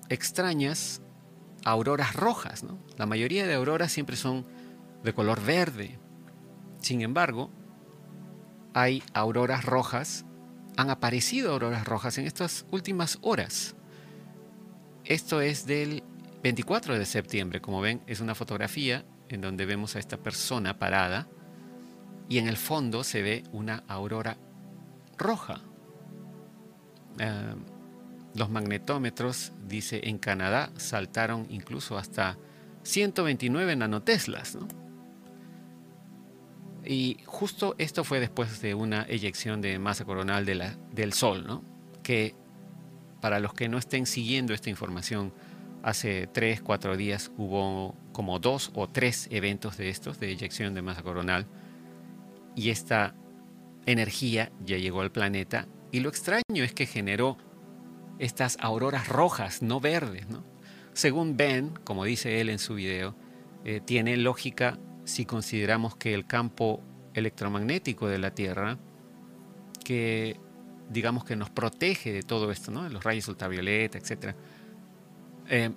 extrañas 0.08 1.02
auroras 1.66 2.16
rojas. 2.16 2.64
La 2.98 3.06
mayoría 3.06 3.46
de 3.46 3.56
auroras 3.56 3.92
siempre 3.92 4.16
son 4.16 4.46
de 5.04 5.14
color 5.14 5.44
verde. 5.44 6.00
Sin 6.80 7.02
embargo, 7.02 7.52
hay 8.74 9.04
auroras 9.14 9.66
rojas, 9.66 10.26
han 10.78 10.90
aparecido 10.90 11.52
auroras 11.52 11.86
rojas 11.86 12.18
en 12.18 12.26
estas 12.26 12.66
últimas 12.72 13.20
horas. 13.22 13.76
Esto 15.10 15.42
es 15.42 15.66
del 15.66 16.04
24 16.44 17.00
de 17.00 17.04
septiembre, 17.04 17.62
como 17.62 17.82
ven, 17.82 18.04
es 18.06 18.20
una 18.20 18.36
fotografía 18.36 19.04
en 19.28 19.42
donde 19.42 19.66
vemos 19.66 19.96
a 19.96 20.00
esta 20.00 20.18
persona 20.18 20.78
parada 20.78 21.28
y 22.30 22.38
en 22.38 22.48
el 22.48 22.58
fondo 22.58 23.04
se 23.04 23.24
ve 23.24 23.44
una 23.52 23.84
aurora 23.88 24.38
roja. 25.18 25.62
Eh, 27.18 27.56
los 28.36 28.52
magnetómetros, 28.52 29.52
dice, 29.68 30.00
en 30.04 30.20
Canadá 30.20 30.72
saltaron 30.78 31.48
incluso 31.50 31.98
hasta 31.98 32.38
129 32.84 33.76
nanoteslas. 33.78 34.60
Y 36.86 37.18
justo 37.26 37.74
esto 37.80 38.04
fue 38.04 38.20
después 38.20 38.62
de 38.62 38.76
una 38.76 39.08
eyección 39.10 39.60
de 39.60 39.80
masa 39.80 40.06
coronal 40.06 40.46
del 40.46 41.14
Sol, 41.14 41.48
¿no? 41.48 41.64
que 42.04 42.36
para 43.22 43.40
los 43.40 43.54
que 43.54 43.70
no 43.70 43.78
estén 43.78 44.06
siguiendo 44.06 44.54
esta 44.54 44.70
información, 44.70 45.34
hace 45.84 46.28
3, 46.28 46.62
4 46.62 46.98
días 46.98 47.32
hubo 47.38 47.96
como 48.12 48.40
dos 48.40 48.72
o 48.74 48.88
tres 48.88 49.28
eventos 49.32 49.78
de 49.78 49.90
estos 49.90 50.20
de 50.20 50.30
eyección 50.30 50.74
de 50.74 50.82
masa 50.82 51.04
coronal 51.04 51.46
y 52.56 52.70
esta 52.70 53.16
energía 53.86 54.52
ya 54.66 54.78
llegó 54.78 55.02
al 55.02 55.12
planeta 55.12 55.68
y 55.92 56.02
lo 56.02 56.10
extraño 56.10 56.64
es 56.64 56.74
que 56.74 56.86
generó 56.86 57.38
estas 58.20 58.58
auroras 58.60 59.08
rojas, 59.08 59.62
no 59.62 59.80
verdes. 59.80 60.26
Según 60.94 61.38
Ben, 61.38 61.70
como 61.84 62.04
dice 62.04 62.42
él 62.42 62.50
en 62.50 62.60
su 62.60 62.76
video, 62.76 63.16
eh, 63.64 63.82
tiene 63.84 64.18
lógica 64.18 64.78
si 65.06 65.26
consideramos 65.26 65.96
que 65.96 66.14
el 66.14 66.28
campo 66.28 66.84
electromagnético 67.14 68.08
de 68.08 68.20
la 68.20 68.32
Tierra, 68.32 68.78
que 69.84 70.40
digamos 70.90 71.24
que 71.24 71.36
nos 71.36 71.50
protege 71.50 72.12
de 72.12 72.24
todo 72.24 72.52
esto, 72.52 72.72
¿no? 72.72 72.88
los 72.90 73.04
rayos 73.04 73.28
ultravioleta, 73.28 73.98
etc., 73.98 74.36
eh, 75.48 75.72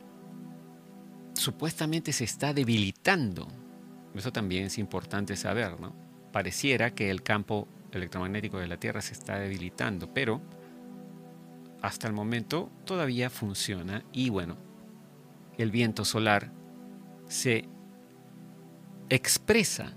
supuestamente 1.35 2.13
se 2.13 2.25
está 2.25 2.53
debilitando. 2.53 3.49
Eso 4.15 4.33
también 4.33 4.65
es 4.65 4.79
importante 4.79 5.37
saber, 5.37 5.81
¿no? 5.81 5.95
Pareciera 6.31 6.95
que 6.95 7.11
el 7.11 7.23
campo 7.23 7.67
electromagnético 7.93 8.59
de 8.59 8.67
la 8.67 8.77
Tierra 8.77 9.01
se 9.01 9.15
está 9.15 9.39
debilitando, 9.39 10.13
pero 10.13 10.43
hasta 11.81 12.07
el 12.07 12.13
momento 12.13 12.71
todavía 12.85 13.31
funciona 13.31 14.05
y 14.13 14.31
bueno, 14.31 14.57
el 15.59 15.71
viento 15.71 16.05
solar 16.05 16.53
se 17.29 17.69
expresa 19.09 19.97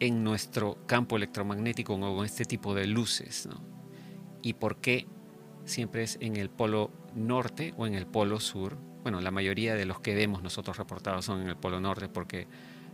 en 0.00 0.24
nuestro 0.24 0.78
campo 0.86 1.16
electromagnético 1.16 1.98
con 1.98 2.24
este 2.24 2.44
tipo 2.44 2.74
de 2.74 2.86
luces. 2.86 3.48
¿Y 4.42 4.54
por 4.54 4.76
qué 4.76 5.06
siempre 5.64 6.02
es 6.02 6.18
en 6.20 6.36
el 6.36 6.50
polo 6.50 6.90
norte 7.14 7.74
o 7.76 7.86
en 7.86 7.94
el 7.94 8.06
polo 8.06 8.40
sur? 8.40 8.76
Bueno, 9.02 9.20
la 9.20 9.30
mayoría 9.30 9.74
de 9.74 9.86
los 9.86 10.00
que 10.00 10.14
vemos 10.14 10.42
nosotros 10.42 10.76
reportados 10.76 11.24
son 11.24 11.42
en 11.42 11.48
el 11.48 11.56
polo 11.56 11.80
norte 11.80 12.08
porque 12.08 12.46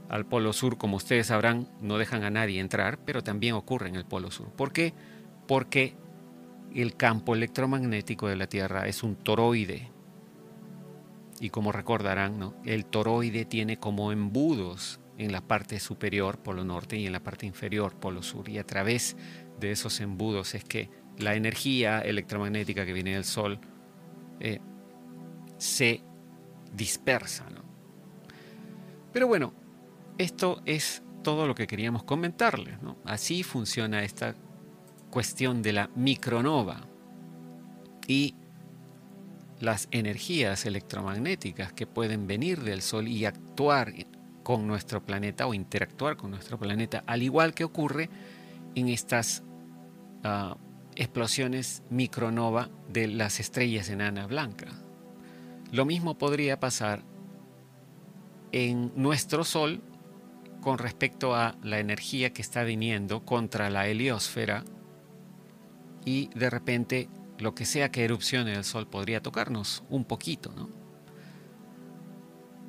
al 0.08 0.26
polo 0.26 0.52
sur, 0.52 0.76
como 0.76 0.96
ustedes 0.96 1.28
sabrán, 1.28 1.68
no 1.80 1.96
dejan 1.96 2.22
a 2.22 2.30
nadie 2.30 2.60
entrar, 2.60 2.98
pero 3.04 3.22
también 3.22 3.54
ocurre 3.54 3.88
en 3.88 3.96
el 3.96 4.04
polo 4.04 4.30
sur. 4.30 4.50
¿Por 4.50 4.72
qué? 4.72 4.92
Porque 5.48 5.96
el 6.74 6.96
campo 6.96 7.34
electromagnético 7.34 8.28
de 8.28 8.36
la 8.36 8.46
Tierra 8.46 8.86
es 8.86 9.02
un 9.02 9.16
toroide. 9.16 9.90
Y 11.40 11.50
como 11.50 11.72
recordarán, 11.72 12.54
el 12.64 12.84
toroide 12.84 13.44
tiene 13.44 13.78
como 13.78 14.12
embudos 14.12 15.00
en 15.18 15.32
la 15.32 15.40
parte 15.40 15.80
superior, 15.80 16.38
polo 16.38 16.64
norte, 16.64 16.96
y 16.96 17.06
en 17.06 17.12
la 17.12 17.20
parte 17.20 17.46
inferior, 17.46 17.94
polo 17.94 18.22
sur. 18.22 18.48
Y 18.48 18.58
a 18.58 18.66
través 18.66 19.16
de 19.60 19.72
esos 19.72 20.00
embudos 20.00 20.54
es 20.54 20.64
que 20.64 20.90
la 21.18 21.34
energía 21.34 22.00
electromagnética 22.00 22.84
que 22.86 22.92
viene 22.92 23.14
del 23.14 23.24
Sol 23.24 23.58
eh, 24.40 24.60
se 25.58 26.02
dispersa. 26.72 27.46
Pero 29.12 29.26
bueno, 29.26 29.52
esto 30.18 30.62
es 30.64 31.02
todo 31.22 31.46
lo 31.46 31.54
que 31.54 31.66
queríamos 31.66 32.02
comentarles. 32.04 32.78
Así 33.04 33.42
funciona 33.42 34.02
esta 34.02 34.34
cuestión 35.10 35.62
de 35.62 35.72
la 35.72 35.90
micronova 35.94 36.86
y 38.08 38.34
las 39.60 39.86
energías 39.92 40.66
electromagnéticas 40.66 41.72
que 41.72 41.86
pueden 41.86 42.26
venir 42.26 42.62
del 42.62 42.82
Sol 42.82 43.06
y 43.06 43.26
actuar 43.26 43.92
con 44.42 44.66
nuestro 44.66 45.04
planeta 45.04 45.46
o 45.46 45.54
interactuar 45.54 46.16
con 46.16 46.30
nuestro 46.30 46.58
planeta, 46.58 47.04
al 47.06 47.22
igual 47.22 47.54
que 47.54 47.62
ocurre 47.62 48.10
en 48.74 48.88
estas 48.88 49.44
ah, 50.24 50.56
explosiones 50.96 51.82
micronova 51.90 52.70
de 52.88 53.08
las 53.08 53.40
estrellas 53.40 53.88
enanas 53.88 54.28
blancas. 54.28 54.72
Lo 55.70 55.84
mismo 55.84 56.18
podría 56.18 56.60
pasar 56.60 57.02
en 58.52 58.92
nuestro 58.94 59.44
Sol 59.44 59.80
con 60.60 60.78
respecto 60.78 61.34
a 61.34 61.56
la 61.62 61.78
energía 61.78 62.32
que 62.32 62.42
está 62.42 62.62
viniendo 62.62 63.24
contra 63.24 63.70
la 63.70 63.88
heliosfera 63.88 64.64
y 66.04 66.28
de 66.34 66.50
repente 66.50 67.08
lo 67.38 67.54
que 67.54 67.64
sea 67.64 67.90
que 67.90 68.04
erupcione 68.04 68.54
el 68.54 68.64
Sol 68.64 68.86
podría 68.86 69.22
tocarnos 69.22 69.82
un 69.88 70.04
poquito, 70.04 70.52
¿no? 70.54 70.68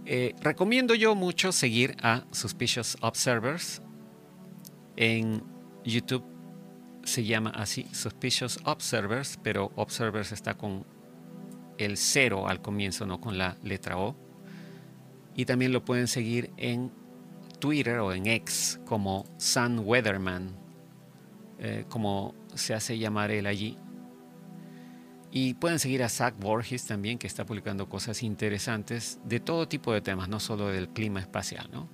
Eh, 0.05 0.35
recomiendo 0.41 0.95
yo 0.95 1.15
mucho 1.15 1.53
seguir 1.53 1.95
a 2.01 2.25
Suspicious 2.31 2.97
Observers 2.99 3.81
en 4.97 5.43
YouTube 5.85 6.32
se 7.03 7.23
llama 7.23 7.51
así 7.51 7.85
Suspicious 7.91 8.59
Observers, 8.63 9.39
pero 9.43 9.71
Observers 9.75 10.31
está 10.31 10.55
con 10.55 10.85
el 11.77 11.97
cero 11.97 12.47
al 12.47 12.61
comienzo, 12.61 13.05
no 13.05 13.19
con 13.19 13.37
la 13.37 13.57
letra 13.63 13.97
O. 13.97 14.15
Y 15.35 15.45
también 15.45 15.73
lo 15.73 15.83
pueden 15.83 16.07
seguir 16.07 16.51
en 16.57 16.91
Twitter 17.59 17.99
o 17.99 18.13
en 18.13 18.27
X 18.27 18.79
como 18.85 19.25
Sun 19.37 19.79
Weatherman, 19.79 20.55
eh, 21.59 21.85
como 21.89 22.35
se 22.53 22.73
hace 22.73 22.97
llamar 22.97 23.31
él 23.31 23.47
allí. 23.47 23.77
Y 25.31 25.55
pueden 25.55 25.79
seguir 25.79 26.03
a 26.03 26.09
Zach 26.09 26.35
Borges 26.37 26.85
también, 26.85 27.17
que 27.17 27.25
está 27.25 27.45
publicando 27.45 27.89
cosas 27.89 28.21
interesantes 28.21 29.19
de 29.25 29.39
todo 29.39 29.67
tipo 29.67 29.91
de 29.91 30.01
temas, 30.01 30.29
no 30.29 30.39
solo 30.39 30.67
del 30.67 30.89
clima 30.89 31.19
espacial, 31.19 31.67
¿no? 31.71 31.89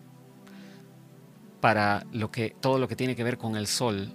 Para 1.61 2.05
lo 2.11 2.31
que, 2.31 2.55
todo 2.59 2.79
lo 2.79 2.87
que 2.89 2.97
tiene 2.97 3.15
que 3.15 3.23
ver 3.23 3.37
con 3.37 3.55
el 3.55 3.67
sol, 3.67 4.13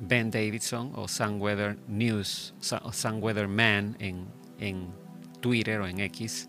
Ben 0.00 0.30
Davidson 0.30 0.92
o 0.94 1.08
Sun 1.08 1.40
Weather 1.40 1.78
News, 1.88 2.54
Sun 2.60 3.22
Weather 3.22 3.48
Man 3.48 3.96
en, 3.98 4.26
en 4.58 4.88
Twitter 5.40 5.80
o 5.80 5.86
en 5.86 6.00
X, 6.00 6.48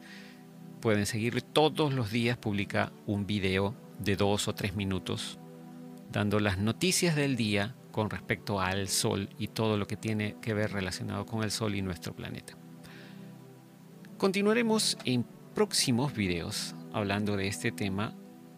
pueden 0.82 1.06
seguirlo. 1.06 1.42
Todos 1.42 1.94
los 1.94 2.12
días 2.12 2.38
publica 2.38 2.92
un 3.06 3.26
video 3.26 3.76
de 4.00 4.16
dos 4.16 4.48
o 4.48 4.56
tres 4.56 4.76
minutos 4.76 5.40
dando 6.12 6.40
las 6.40 6.58
noticias 6.58 7.16
del 7.16 7.36
día 7.36 7.76
con 7.92 8.10
respecto 8.10 8.62
al 8.62 8.88
Sol 8.88 9.30
y 9.38 9.48
todo 9.48 9.78
lo 9.78 9.88
que 9.88 9.98
tiene 9.98 10.36
que 10.42 10.54
ver 10.54 10.72
relacionado 10.72 11.26
con 11.26 11.44
el 11.44 11.52
Sol 11.52 11.76
y 11.76 11.82
nuestro 11.82 12.16
planeta. 12.16 12.54
Continuaremos 14.18 14.98
en 15.06 15.26
próximos 15.56 16.14
videos 16.14 16.76
hablando 16.94 17.36
de 17.36 17.48
este 17.48 17.72
tema 17.72 18.14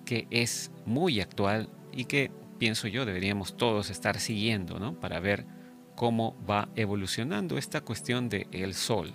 que 0.05 0.27
es 0.29 0.71
muy 0.85 1.21
actual 1.21 1.69
y 1.91 2.05
que 2.05 2.31
pienso 2.61 2.87
yo 2.87 3.05
deberíamos 3.05 3.57
todos 3.57 3.89
estar 3.89 4.19
siguiendo 4.19 4.77
¿no? 4.77 4.93
para 4.93 5.19
ver 5.19 5.47
cómo 5.95 6.37
va 6.47 6.69
evolucionando 6.75 7.57
esta 7.57 7.81
cuestión 7.81 8.29
del 8.29 8.45
el 8.51 8.75
Sol. 8.75 9.11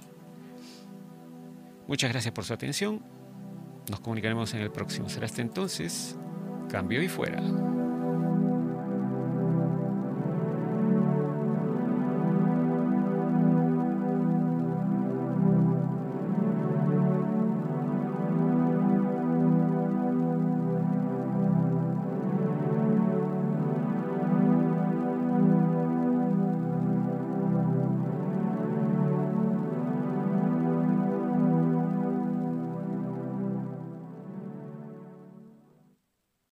Muchas 1.86 2.10
gracias 2.10 2.34
por 2.34 2.42
su 2.42 2.52
atención. 2.52 3.04
Nos 3.88 4.00
comunicaremos 4.00 4.52
en 4.54 4.62
el 4.62 4.72
próximo. 4.72 5.08
Será 5.08 5.26
hasta 5.26 5.42
entonces. 5.42 6.18
Cambio 6.68 7.00
y 7.00 7.06
fuera. 7.06 7.40